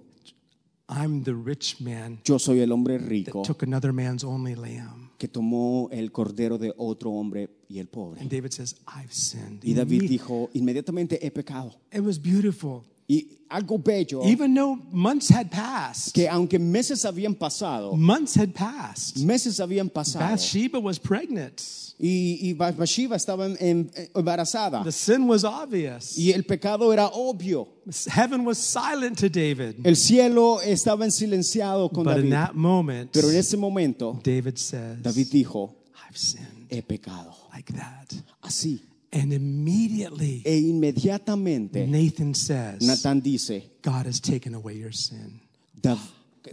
[0.88, 5.11] I'm the rich man yo soy el hombre rico that took another man's only lamb.
[5.18, 8.20] que tomó el cordero de otro hombre y el pobre.
[8.20, 9.61] And David says, I've sinned.
[9.64, 11.74] Y David dijo, inmediatamente he pecado.
[11.92, 12.85] It was beautiful.
[13.09, 18.52] Y algo bello, Even though months had passed, que aunque meses habían pasado, months had
[18.52, 21.62] passed, meses habían pasado, Bathsheba was pregnant.
[22.00, 26.18] y, y Bathsheba estaba en- embarazada, The sin was obvious.
[26.18, 27.68] y el pecado era obvio.
[28.09, 29.76] Heaven was silent to David.
[29.87, 34.57] El cielo estaba en silenciado con But in that moment, Pero en ese momento, David
[34.59, 35.70] says, David dijo,
[36.16, 37.35] I've sinned he pecado.
[37.52, 38.14] like that.
[38.42, 38.81] Así.
[39.12, 45.40] And immediately, E inmediatamente, Nathan says, Natán dice, God has taken away your sin.
[45.81, 46.00] "Dav-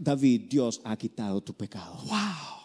[0.01, 1.97] David, Dios ha quitado tu pecado.
[2.09, 2.59] Wow.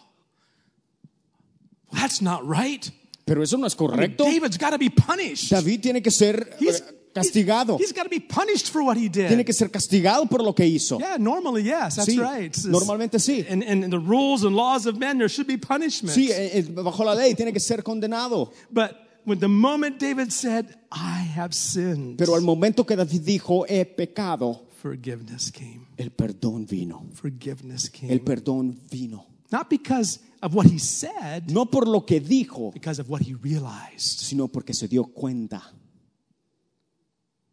[1.91, 2.89] That's not right.
[3.25, 4.23] Pero eso no es I mean, correcto.
[4.25, 5.49] David's got to be punished.
[5.51, 7.77] David tiene que ser He's, castigado.
[7.79, 9.45] he's got to be punished for what he Tiene did.
[9.45, 10.99] que ser castigado por lo que hizo.
[10.99, 12.55] Yeah, normally, yes, that's Sí, right.
[12.65, 13.45] normalmente sí.
[13.49, 16.15] And, and the rules and laws of men, there should be punishment.
[16.15, 18.51] Sí, eh, eh, bajo la ley tiene que ser condenado.
[18.71, 18.95] But
[19.25, 23.85] when the moment David said, I have sinned, Pero al momento que David dijo, he
[23.85, 25.87] pecado, forgiveness came.
[25.97, 27.05] el perdón vino.
[27.13, 28.11] Forgiveness came.
[28.13, 29.25] El perdón vino.
[29.51, 33.33] Not because of what he said, No por lo que dijo, because of what he
[33.33, 34.19] realized.
[34.21, 35.61] sino porque se dio cuenta.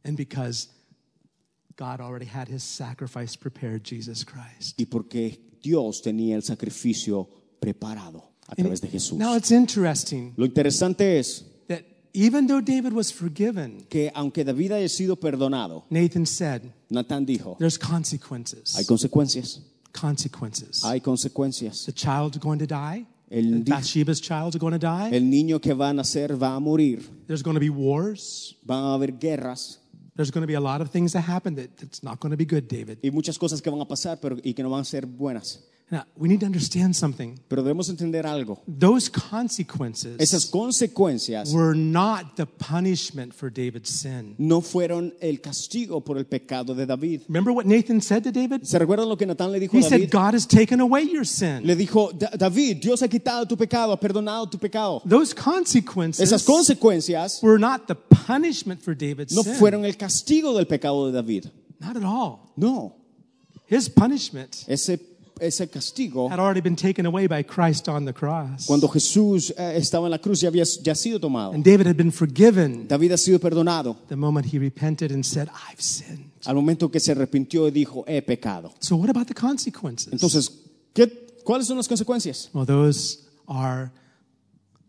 [0.06, 0.68] And because
[1.76, 4.78] God already had his sacrifice prepared, Jesus Christ.
[4.78, 7.28] Y porque Dios tenía el sacrificio
[7.60, 9.18] preparado a través de Jesús.
[9.18, 11.82] Now it's interesting Lo interesante es that
[12.14, 17.56] even though David was forgiven, que aunque David haya sido perdonado, Nathan said, Natán dijo,
[17.58, 18.74] there's consequences.
[18.76, 19.60] hay consecuencias.
[19.92, 20.84] Consequences.
[20.84, 21.86] Hay consecuencias.
[21.86, 23.06] The child's going to die.
[23.28, 25.10] El, Bathsheba's child's going to die.
[25.10, 27.02] el niño que va a nacer va a morir.
[27.26, 28.54] There's going to be wars.
[28.64, 29.80] Van a haber guerras.
[30.16, 32.36] There's going to be a lot of things that happen that it's not going to
[32.36, 32.98] be good, David.
[33.02, 35.62] Y muchas cosas que van a pasar pero, y que no van a ser buenas.
[35.88, 37.38] Now, we need to understand something.
[37.48, 38.60] Pero debemos entender algo.
[38.66, 44.34] Those consequences Esas consecuencias were not the punishment for David's sin.
[44.36, 47.22] no fueron el castigo por el pecado de David.
[47.28, 48.64] Remember what Nathan said to David?
[48.64, 51.24] ¿Se recuerdan lo que Natán le dijo a He said, God has taken away your
[51.24, 51.64] sin.
[51.64, 55.00] Le dijo, "Da- David, Dios ha quitado tu pecado, ha perdonado tu pecado.
[55.08, 59.54] Those consequences Esas consecuencias were not the punishment for David's no sin.
[59.54, 61.46] fueron el castigo del pecado de David.
[61.78, 62.52] Not at all.
[62.56, 62.96] No,
[63.68, 64.98] His punishment ese,
[65.40, 68.66] ese castigo, had already been taken away by Christ on the cross.
[68.66, 71.52] cuando Jesús eh, estaba en la cruz, ya había ya sido tomado.
[71.52, 75.48] And David had been forgiven David ha sido perdonado the moment he repented and said,
[75.70, 76.30] I've sinned.
[76.46, 78.72] al momento que se arrepintió y dijo, he pecado.
[78.80, 80.12] So, what about the consequences?
[80.12, 80.50] Entonces,
[80.94, 81.06] ¿qué,
[81.44, 82.48] ¿cuáles son las consecuencias?
[82.54, 83.18] well, those
[83.48, 83.90] are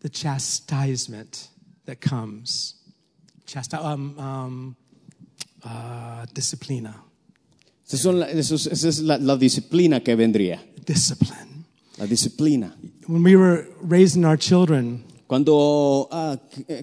[0.01, 1.49] the chastisement
[1.86, 2.75] that comes.
[3.45, 4.75] Chasti- um, um,
[5.63, 6.95] uh, disciplina.
[7.95, 10.62] Son la- esa es la, la disciplina que vendría.
[10.86, 11.65] Discipline.
[11.97, 12.76] La disciplina.
[13.08, 16.38] When we were raising our children, Cuando ah,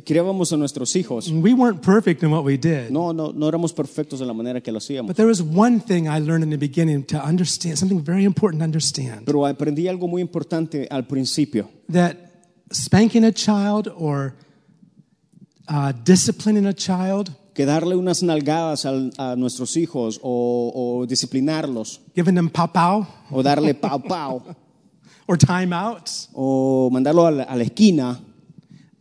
[0.05, 2.91] criábamos a nuestros hijos, we weren't perfect in what we did.
[2.91, 5.07] no, no, no éramos perfectos de la manera que lo hacíamos.
[5.09, 8.61] But there was one thing I learned in the beginning to understand, something very important
[8.61, 9.25] to understand.
[9.25, 11.71] Pero aprendí algo muy importante al principio.
[11.91, 12.17] that
[12.71, 14.35] spanking a child or
[15.69, 22.01] uh, disciplining a child, Que darle unas nalgadas al- a nuestros hijos o, o disciplinarlos
[22.17, 24.43] giving them pow pow o darle pau pau
[25.29, 28.19] or timeouts, o mandarlo a la, a la esquina,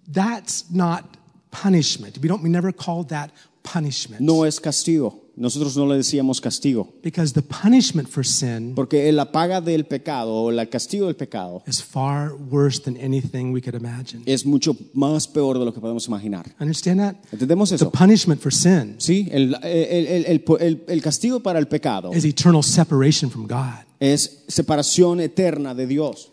[0.08, 1.04] that's not
[1.52, 2.18] punishment.
[2.22, 2.42] We don't.
[2.44, 3.32] We never call that
[3.64, 5.20] punishment no es castigo.
[5.36, 6.94] Nosotros no le decíamos castigo.
[7.02, 11.64] because the punishment for sin Porque la paga del pecado o el castigo del pecado
[11.66, 14.22] is far worse than anything we could imagine.
[14.28, 16.46] es mucho más peor de lo que podemos imaginar.
[16.60, 17.16] Understand that?
[17.32, 17.90] ¿Entendemos The eso?
[17.92, 22.26] punishment for sin Sí, el, el- el- el- el- el castigo para el pecado is
[22.26, 23.86] eternal separation from God.
[24.00, 26.30] es separación eterna de Dios.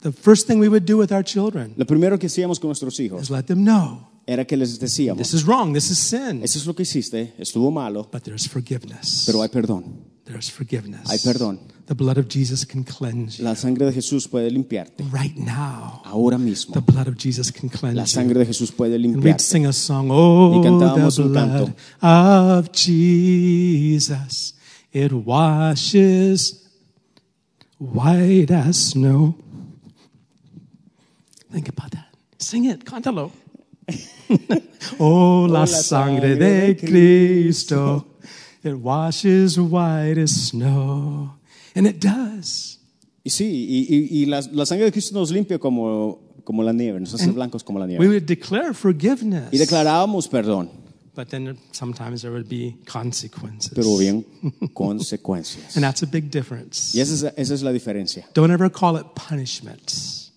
[0.00, 2.98] The first thing we would do with our children Lo primero que hacíamos con nuestros
[2.98, 6.42] hijos is let them know era que les decíamos, this is wrong, this is sin.
[6.42, 9.24] eso es lo que hiciste, estuvo malo, But there's forgiveness.
[9.26, 10.10] pero hay perdón.
[10.24, 11.10] There's forgiveness.
[11.10, 11.58] Hay perdón.
[11.86, 13.44] The blood of Jesus can cleanse you.
[13.44, 15.02] La sangre de Jesús puede limpiarte.
[15.12, 18.06] Right now, Ahora the blood of Jesus can cleanse you.
[18.06, 21.74] sangre de Jesús puede And we'd sing a song, Oh, Y cantábamos the un blood
[21.74, 21.74] canto.
[22.00, 24.54] of Jesus.
[24.92, 26.68] It washes
[27.78, 29.34] white as snow.
[31.50, 32.06] Think about that.
[32.38, 33.32] Sing it, cántalo.
[34.98, 38.06] oh, la sangre de Cristo.
[38.64, 41.34] It washes white as snow.
[41.74, 42.78] And it does.
[43.24, 46.72] Y sí, y, y- y la, la sangre de Cristo nos limpia como, como la
[46.72, 48.00] nieve, nos hace blancos como la nieve.
[48.04, 49.52] We would declare forgiveness.
[49.52, 50.70] Y declarábamos perdón,
[51.14, 53.70] But then sometimes there would be consequences.
[53.74, 54.24] pero bien
[54.74, 55.76] consecuencias.
[55.76, 56.96] And that's a big difference.
[56.96, 58.26] Y esa es, esa es la diferencia.
[58.34, 59.92] Don't ever call it punishment.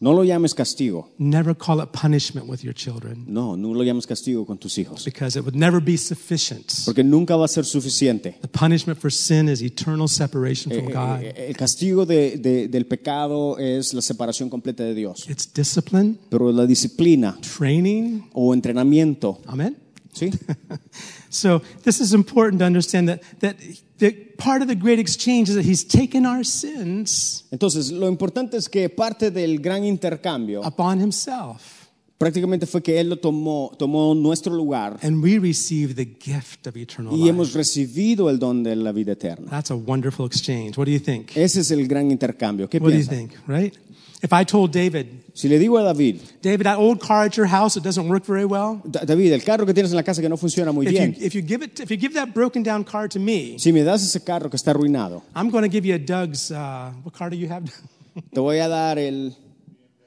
[0.05, 1.09] No lo llames castigo.
[1.17, 5.03] Never call it punishment with your children No, no lo llames castigo con tus hijos.
[5.03, 6.71] because it would never be sufficient.
[6.85, 8.37] Porque nunca va a ser suficiente.
[8.39, 11.21] The punishment for sin is eternal separation Eh, from eh, God.
[11.23, 15.27] eh, El castigo de- de- del pecado es la separación completa de Dios.
[15.27, 18.25] It's discipline, Pero la disciplina training.
[18.33, 19.75] o entrenamiento, Amen.
[20.13, 20.29] ¿sí?
[21.35, 23.55] So this is important to understand that, that,
[23.99, 28.57] that part of the great exchange is that he's taken our sins Entonces, lo importante
[28.57, 34.15] es que parte del gran intercambio upon himself prácticamente fue que Él lo tomó, tomó
[34.15, 37.29] nuestro lugar and we receive the gift of eternal y life.
[37.29, 39.49] hemos recibido el don de la vida eterna.
[39.49, 40.77] That's a wonderful exchange.
[40.77, 41.35] What do you think?
[41.35, 42.69] Ese es el gran intercambio.
[42.69, 43.09] ¿Qué What do you piensa?
[43.09, 43.77] think, right?
[44.21, 47.45] If I told David, Si le digo a David, David, that old car at your
[47.45, 48.81] house, it doesn't work very well.
[48.85, 51.15] David, el carro que tienes en la casa que no funciona muy If you, bien,
[51.19, 53.83] if you give it, if you give that broken down car to me, si me
[53.83, 56.51] das ese carro que está arruinado, I'm going to give you a Doug's.
[56.51, 57.65] Uh, what car do you have?
[58.33, 59.35] te voy a dar el,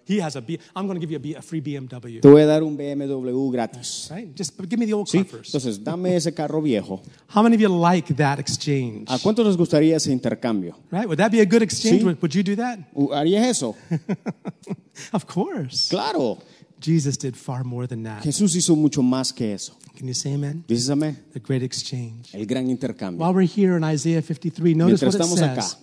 [0.08, 0.58] he has a B.
[0.74, 2.20] I'm going to give you a, B, a free BMW.
[2.20, 4.08] te voy a dar un BMW gratis.
[4.10, 4.34] Right?
[4.34, 5.18] Just give me the old ¿Sí?
[5.18, 5.54] car first.
[5.54, 7.02] Entonces, dame ese carro viejo.
[7.28, 9.04] How many of you like that exchange?
[9.08, 10.76] ¿A cuántos les gustaría ese intercambio?
[10.90, 11.06] Right?
[11.06, 12.00] Would that be a good exchange?
[12.00, 12.04] Sí.
[12.04, 12.78] Would, would you do that?
[12.94, 13.76] ¿Harías eso?
[15.12, 15.88] Of course.
[15.90, 16.38] Claro.
[16.80, 18.22] Jesus did far more than that.
[18.22, 19.76] Jesús hizo mucho más que eso.
[19.96, 20.64] Can you say amen?
[20.68, 21.16] ¿Dices amén?
[21.32, 22.32] The great exchange.
[22.32, 23.18] El gran intercambio.
[23.18, 25.74] While we're here in Isaiah 53, notice Mientras what it estamos says.
[25.74, 25.78] acá.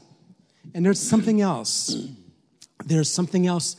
[0.74, 1.96] And there's something else.
[2.86, 3.76] There's something else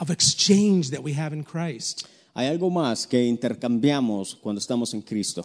[0.00, 2.06] of exchange that we have in Christ.
[2.34, 5.44] Hay algo más que intercambiamos cuando estamos en Cristo.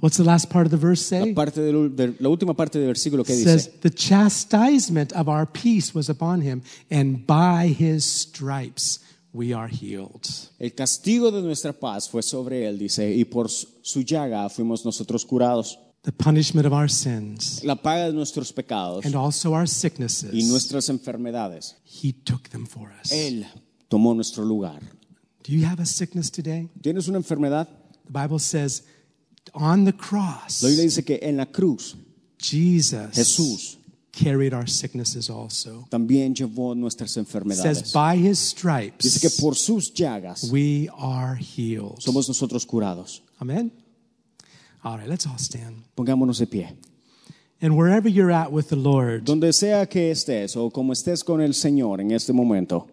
[0.00, 1.34] What's the last part of the verse La, say?
[1.34, 5.44] parte del- del- la última parte del versículo que says, dice, The chastisement of our
[5.46, 9.00] peace was upon him, and by his stripes
[9.32, 10.24] we are healed.
[10.60, 15.24] El castigo de nuestra paz fue sobre él, dice, y por su llaga fuimos nosotros
[15.24, 15.78] curados.
[16.04, 20.32] The punishment of our sins La paga de nuestros pecados and also our y sicknesses,
[20.48, 21.76] nuestras enfermedades.
[21.84, 23.10] He took them for us.
[23.12, 23.46] Él
[23.92, 24.80] tomó nuestro lugar.
[25.44, 26.70] Do you have a sickness today?
[26.80, 27.68] ¿Tienes una enfermedad?
[28.06, 28.84] The Bible says
[29.54, 31.94] on the cross, La Biblia dice que en la cruz
[32.38, 33.76] Jesus Jesús
[34.12, 35.86] carried our sicknesses also.
[35.90, 37.92] también llevó nuestras It says enfermedades.
[37.92, 38.54] by his
[38.98, 41.98] Dice que stripes por sus llagas we are healed.
[42.00, 43.22] somos nosotros curados.
[43.40, 43.70] Amen.
[44.84, 45.84] All right, let's all stand.
[45.94, 46.74] Pongámonos de pie.
[47.60, 51.40] And wherever you're at with the Lord, Donde sea que estés o como estés con
[51.40, 52.88] el Señor en este momento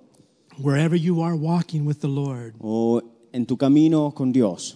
[0.61, 3.01] wherever you are walking with the Lord, o
[3.33, 4.75] en tu camino con Dios,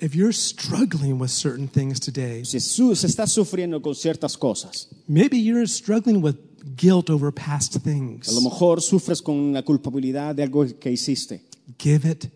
[0.00, 2.94] if you're struggling with certain things today, si su-
[3.30, 6.36] sufriendo con ciertas cosas, maybe you're struggling with
[6.76, 11.42] guilt over past a lo things, mejor sufres con la culpabilidad de algo que hiciste,
[11.78, 12.28] give it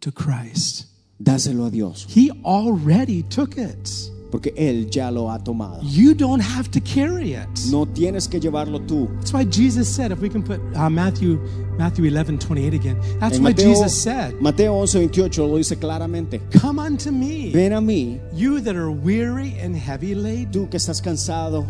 [0.00, 0.86] to Christ.
[1.18, 3.90] dáselo a Dios, He already took it.
[4.30, 5.80] Porque Él ya lo ha tomado.
[5.82, 7.48] You don't have to carry it.
[7.70, 9.08] No tienes que llevarlo tú.
[9.16, 11.38] That's why Jesus said, if we can put uh, Matthew
[11.78, 13.00] Matthew 11, 28 again.
[13.20, 16.40] That's why Jesus said, Mateo 11, 28 lo dice claramente.
[16.60, 20.50] Come unto me, Ven a mí, you that are weary and heavy laden.
[20.50, 21.66] tú que estás cansado.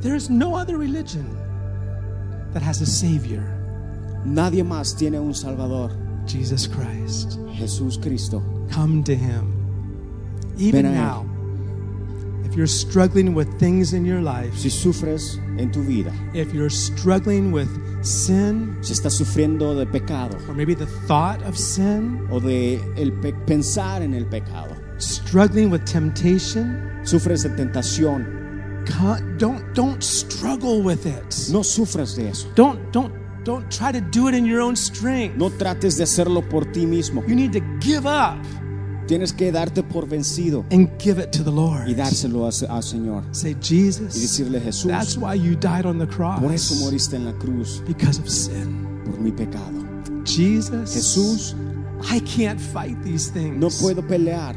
[0.00, 1.26] There is no other religion
[2.52, 3.42] that has a Savior,
[4.24, 5.90] Nadie más tiene un Salvador.
[6.26, 7.38] Jesus Christ.
[7.54, 8.42] Jesús Cristo.
[8.70, 9.57] Come to Him.
[10.58, 11.24] Even Ven now,
[12.44, 16.70] if you're struggling with things in your life, Si sufres en tu vida, if you're
[16.70, 17.68] struggling with
[18.04, 23.12] sin, si estás sufriendo de pecado or maybe the thought of sin, o de el
[23.12, 28.26] pe- pensar en el pecado, struggling with temptation, sufres de tentación,
[29.38, 31.50] don't don't struggle with it.
[31.52, 32.48] no sufras de eso.
[32.54, 33.12] Don't don't
[33.44, 35.36] don't try to do it in your own strength.
[35.36, 37.22] No trates de hacerlo por ti mismo.
[37.28, 38.38] You need to give up
[39.08, 41.88] Tienes que darte por vencido and give it to the Lord.
[41.88, 43.24] y dárselo al Señor.
[43.32, 47.16] Say, Y Jesus, decirle, Jesús, that's why you died on the por eso cross moriste
[47.16, 48.86] en la cruz, because of sin.
[49.04, 49.82] por mi pecado.
[50.24, 51.54] Jesus, Jesús,
[52.10, 53.56] I can't fight these things.
[53.58, 54.54] no puedo pelear,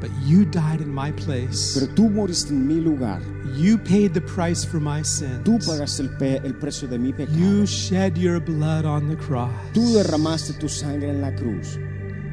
[0.00, 1.74] But you died in my place.
[1.78, 3.20] pero tú moriste en mi lugar.
[3.54, 5.44] You paid the price for my sins.
[5.44, 7.36] Tú pagaste el, pe- el precio de mi pecado.
[7.38, 9.52] You shed your blood on the cross.
[9.74, 11.78] Tú derramaste tu sangre en la cruz.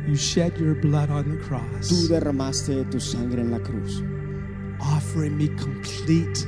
[0.07, 1.89] You shed your blood on the cross.
[1.89, 4.01] Tú derramaste tu sangre en la cruz.
[4.79, 6.45] offering me complete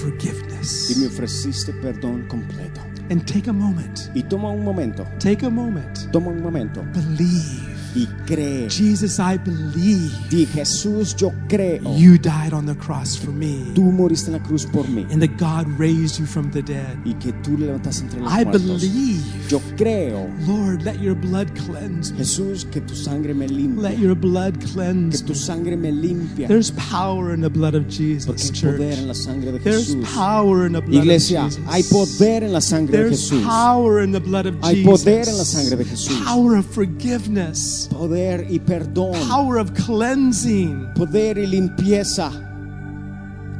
[0.00, 0.90] forgiveness.
[0.90, 2.80] Y me ofreciste perdón completo.
[3.10, 4.10] And take a moment.
[4.14, 6.10] Y toma un momento, Take a moment.
[6.10, 7.75] toma un momento Believe.
[7.96, 8.68] Y cree.
[8.68, 11.80] Jesus, I believe Di Jesús, yo creo.
[11.96, 13.72] you died on the cross for me.
[13.74, 16.96] Tú moriste en la cruz por mí And that God raised you from the dead.
[17.04, 18.62] y que tú levantaste entre los I muertos.
[18.62, 19.22] believe.
[19.48, 22.18] Yo creo, Lord, let your blood cleanse me.
[22.18, 23.82] Jesús, que tu sangre me limpia.
[23.90, 25.18] Let your blood cleanse.
[25.22, 26.48] Que tu sangre me limpia.
[26.48, 29.06] There's power in the blood of Porque Jesus, hay poder en church.
[29.06, 30.04] la sangre de There's Jesús.
[30.14, 31.64] power in the blood Iglesia, of Jesus.
[31.68, 33.42] hay poder en la sangre de There's Jesús.
[33.44, 35.02] power in the blood of Hay Jesus.
[35.04, 36.20] poder en la sangre de Jesús.
[36.24, 37.85] Power of forgiveness.
[37.86, 39.12] Poder y perdón.
[39.28, 40.88] Power of cleansing.
[40.94, 42.30] Poder y limpieza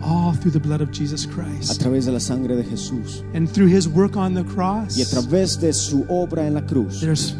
[0.02, 1.80] All through the blood of Jesus a Christ.
[1.80, 3.24] través de la sangre de Jesús.
[3.34, 6.60] And through his work on the cross, Y a través de su obra en la
[6.60, 7.34] cruz there's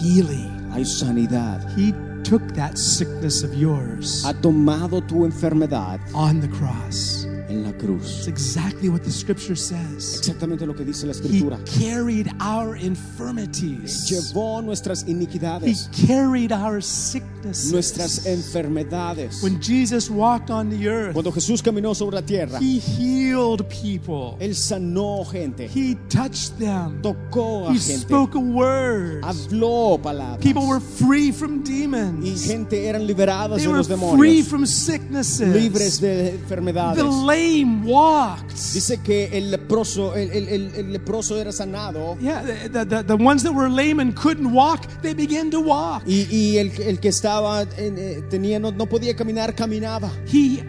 [0.00, 0.50] healing.
[0.72, 1.60] hay sanidad.
[1.76, 1.92] He
[2.22, 7.26] took that sickness of yours Ha tomado tu enfermedad on the cross.
[7.54, 8.18] En la cruz.
[8.18, 10.18] It's exactly what the scripture says.
[10.18, 11.58] Exactamente lo que dice la He escritura.
[11.78, 14.08] carried our infirmities.
[14.08, 17.72] Llevó nuestras He carried our sicknesses.
[17.72, 19.42] nuestras enfermedades.
[19.42, 24.36] When Jesus walked on the earth, Cuando Jesús caminó sobre la tierra, he healed people.
[24.40, 27.00] Él sanó gente, He touched them.
[27.02, 29.22] tocó a He gente, spoke a word.
[29.22, 30.40] habló palabras.
[30.42, 32.46] People were free from Y demons.
[32.46, 35.54] gente eran liberadas They de were los free demonios, from sicknesses.
[35.54, 37.02] libres de The.
[37.44, 38.50] Lame walked.
[38.72, 43.42] Dice que el leproso, el, el- el- leproso era sanado Yeah, the, the, the ones
[43.42, 46.02] that were lame and couldn't walk, they began to walk.
[46.06, 50.10] y, y el, el que estaba eh, tenía no, no podía caminar caminaba.
[50.26, 50.62] He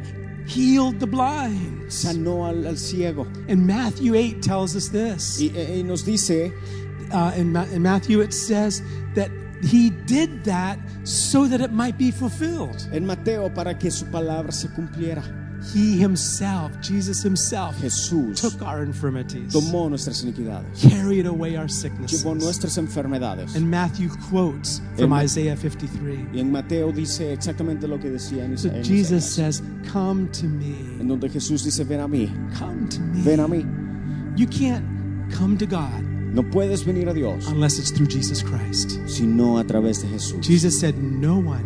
[0.47, 1.89] healed the blind.
[1.89, 5.39] Sanó al, al ciego And Matthew 8 tells us this.
[5.39, 6.51] y, eh, y nos dice
[7.13, 8.82] Uh, in, Ma- in Matthew, it says
[9.13, 9.30] that
[9.61, 12.76] he did that so that it might be fulfilled.
[12.91, 15.21] en Mateo para que su palabra se cumpliera.
[15.74, 22.24] He himself, Jesus himself, Jesús took our infirmities, tomó nuestras iniquidades, carried away our sicknesses.
[22.24, 23.55] llevó nuestras enfermedades.
[23.55, 26.28] And Matthew quotes from En- Isaiah 53.
[26.34, 30.28] Y en Mateo dice exactamente lo que decía en So en Jesus Isaías, says, Come
[30.34, 30.99] to me.
[30.99, 33.22] en donde Jesús dice, ven a mí, Come to me.
[33.24, 33.66] ven a mí.
[34.38, 34.84] You can't
[35.32, 36.03] come to God
[36.34, 38.99] No puedes venir a Dios unless it's through Jesus Christ.
[39.07, 40.45] sino a través de Jesús.
[40.45, 41.63] Jesus said, No one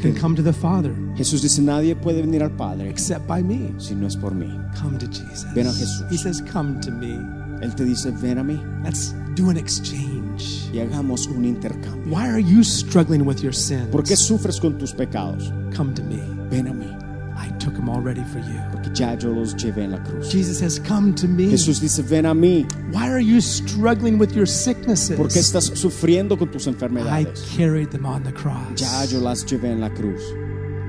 [0.00, 3.72] can come to the Father Jesús dice, nadie puede venir al Padre except by me.
[3.78, 4.48] si no es por mí.
[4.80, 5.46] Come to Jesus.
[5.54, 6.06] Ven a Jesús.
[6.10, 7.18] He says, Come to me.
[7.62, 10.68] Él te dice, ven a mí Let's do an exchange.
[10.74, 12.12] y hagamos un intercambio.
[12.14, 13.88] Why are you struggling with your sins?
[13.90, 15.50] ¿Por qué sufres con tus pecados?
[15.74, 16.20] Come to me.
[16.50, 16.86] Ven a mí,
[17.34, 18.60] I took them already for you.
[18.96, 20.30] Ya yo los llevé en la cruz.
[20.32, 21.48] Jesus has Come to me.
[21.50, 22.66] Jesús dice, ven a mí.
[22.92, 25.16] Why are you struggling with your sicknesses?
[25.16, 27.42] ¿Por qué estás sufriendo con tus enfermedades?
[27.44, 28.76] I carried them on the cross.
[28.80, 30.22] Ya yo las llevé en la cruz.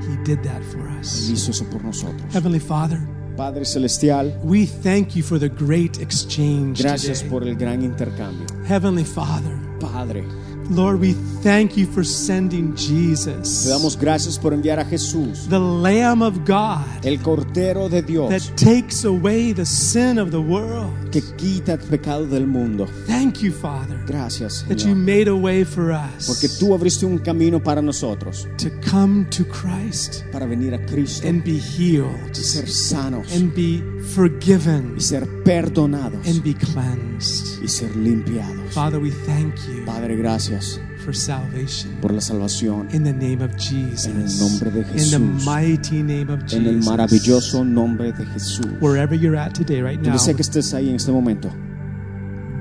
[0.10, 1.30] He did that for Él us.
[1.30, 2.22] hizo eso por nosotros.
[2.32, 3.00] Heavenly Father,
[3.36, 7.30] Padre Celestial, we thank you for the great exchange gracias today.
[7.30, 8.46] por el gran intercambio.
[8.66, 10.24] Heavenly Father, Padre,
[10.70, 11.14] Lord, we
[11.44, 16.40] thank you for sending te Jesus, damos gracias por enviar a Jesús, the Lamb of
[16.46, 18.30] God, el Cordero de Dios.
[18.30, 21.07] that takes away the sin of the world.
[21.10, 22.88] Que quita el pecado del mundo.
[23.08, 27.06] Thank you, Father, Gracias, that you Señor, made a way for us porque tú abriste
[27.06, 32.32] un camino para nosotros, to come to Christ para venir a Cristo and be healed
[32.32, 33.84] y ser sanos and be
[34.16, 37.64] forgiven y ser perdonados and be cleansed.
[37.64, 38.74] y ser limpiados.
[38.74, 41.96] Father, we thank you Padre, gracias for salvation.
[42.02, 44.08] por la salvación In the name of Jesus.
[44.08, 46.86] En el nombre de In the mighty name of en el Jesus.
[46.86, 48.66] maravilloso nombre de Jesús.
[48.82, 51.50] Wherever you're at today, right now, Donde sea que estés ahí en este momento,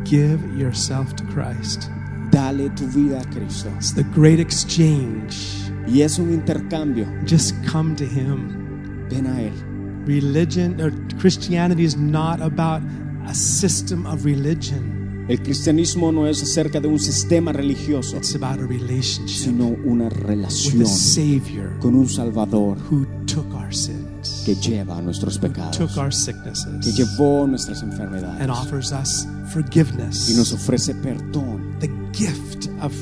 [0.04, 1.90] give yourself to Christ.
[2.30, 3.68] dale tu vida a Cristo.
[3.78, 5.36] It's the great exchange.
[5.88, 7.04] Y es un intercambio.
[7.26, 9.08] Just come to Him.
[9.10, 9.52] Ven a Él.
[10.06, 12.80] Religion or Christianity is not about
[13.26, 15.05] a system of religion.
[15.28, 20.04] El cristianismo no es acerca de un sistema religioso, It's about a relationship sino una
[20.04, 25.76] with relación a Savior con un Salvador who took our sins, que lleva nuestros pecados,
[25.76, 31.76] took our que sicknesses, llevó nuestras and enfermedades offers us y nos forgiveness, ofrece perdón,
[31.80, 32.92] the gift of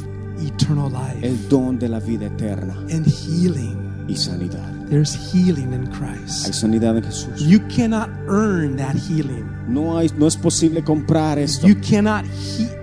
[0.40, 3.76] eternal life el don de la vida eterna and healing.
[4.08, 4.73] y sanidad.
[4.94, 6.54] There's healing in Hay Christ.
[6.54, 7.40] sanidad en Jesús.
[7.40, 9.44] You cannot earn that healing.
[9.66, 11.66] No, hay, no es posible comprar esto.
[11.66, 12.24] You cannot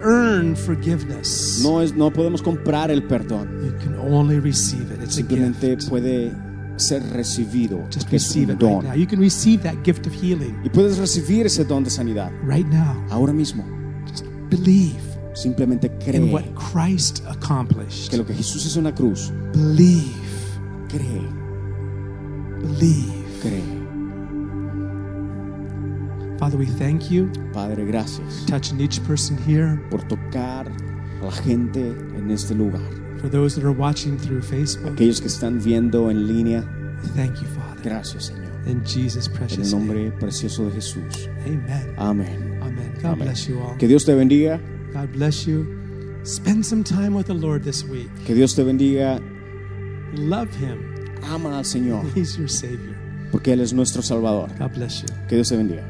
[0.02, 1.62] earn forgiveness.
[1.64, 3.48] No, es, no podemos comprar el perdón.
[3.64, 5.00] You can only receive it.
[5.02, 5.88] It's a Simplemente gift.
[5.90, 6.34] puede
[6.76, 7.80] ser recibido.
[7.90, 8.84] Just receive it right don.
[8.84, 8.94] now.
[8.94, 12.68] You can receive that gift of healing Y puedes recibir ese don de sanidad right
[12.68, 13.02] now.
[13.10, 13.64] ahora mismo.
[14.10, 15.00] Just believe
[15.34, 18.10] Simplemente in cree what Christ accomplished.
[18.12, 20.12] que lo que Jesús hizo en la cruz, Believe.
[20.90, 21.22] cree,
[22.62, 23.14] Believe.
[23.42, 23.64] cree.
[26.38, 29.80] Father, we thank you Padre, gracias touching each person here.
[29.92, 30.68] por tocar
[31.22, 32.82] a la gente en este lugar.
[33.20, 36.64] For those that are watching through Facebook, Aquellos que están viendo en línea,
[37.16, 37.82] thank you, Father.
[37.84, 38.50] gracias Señor.
[38.68, 39.86] In Jesus' En el precious name.
[39.86, 41.28] nombre precioso de Jesús.
[41.46, 41.94] Amen.
[41.98, 42.60] Amén.
[42.62, 42.92] Amen.
[43.02, 43.20] God Amén.
[43.28, 43.76] bless you all.
[43.78, 44.60] Que Dios te bendiga.
[44.94, 45.66] God bless you.
[46.24, 48.10] Spend some time with the Lord this week.
[48.26, 49.20] Que Dios te bendiga.
[50.16, 50.91] Love Him.
[51.24, 52.96] Ama al Señor He's your Savior.
[53.32, 54.50] porque Él es nuestro Salvador.
[54.60, 55.08] God bless you.
[55.28, 55.84] Que Dios te bendiga.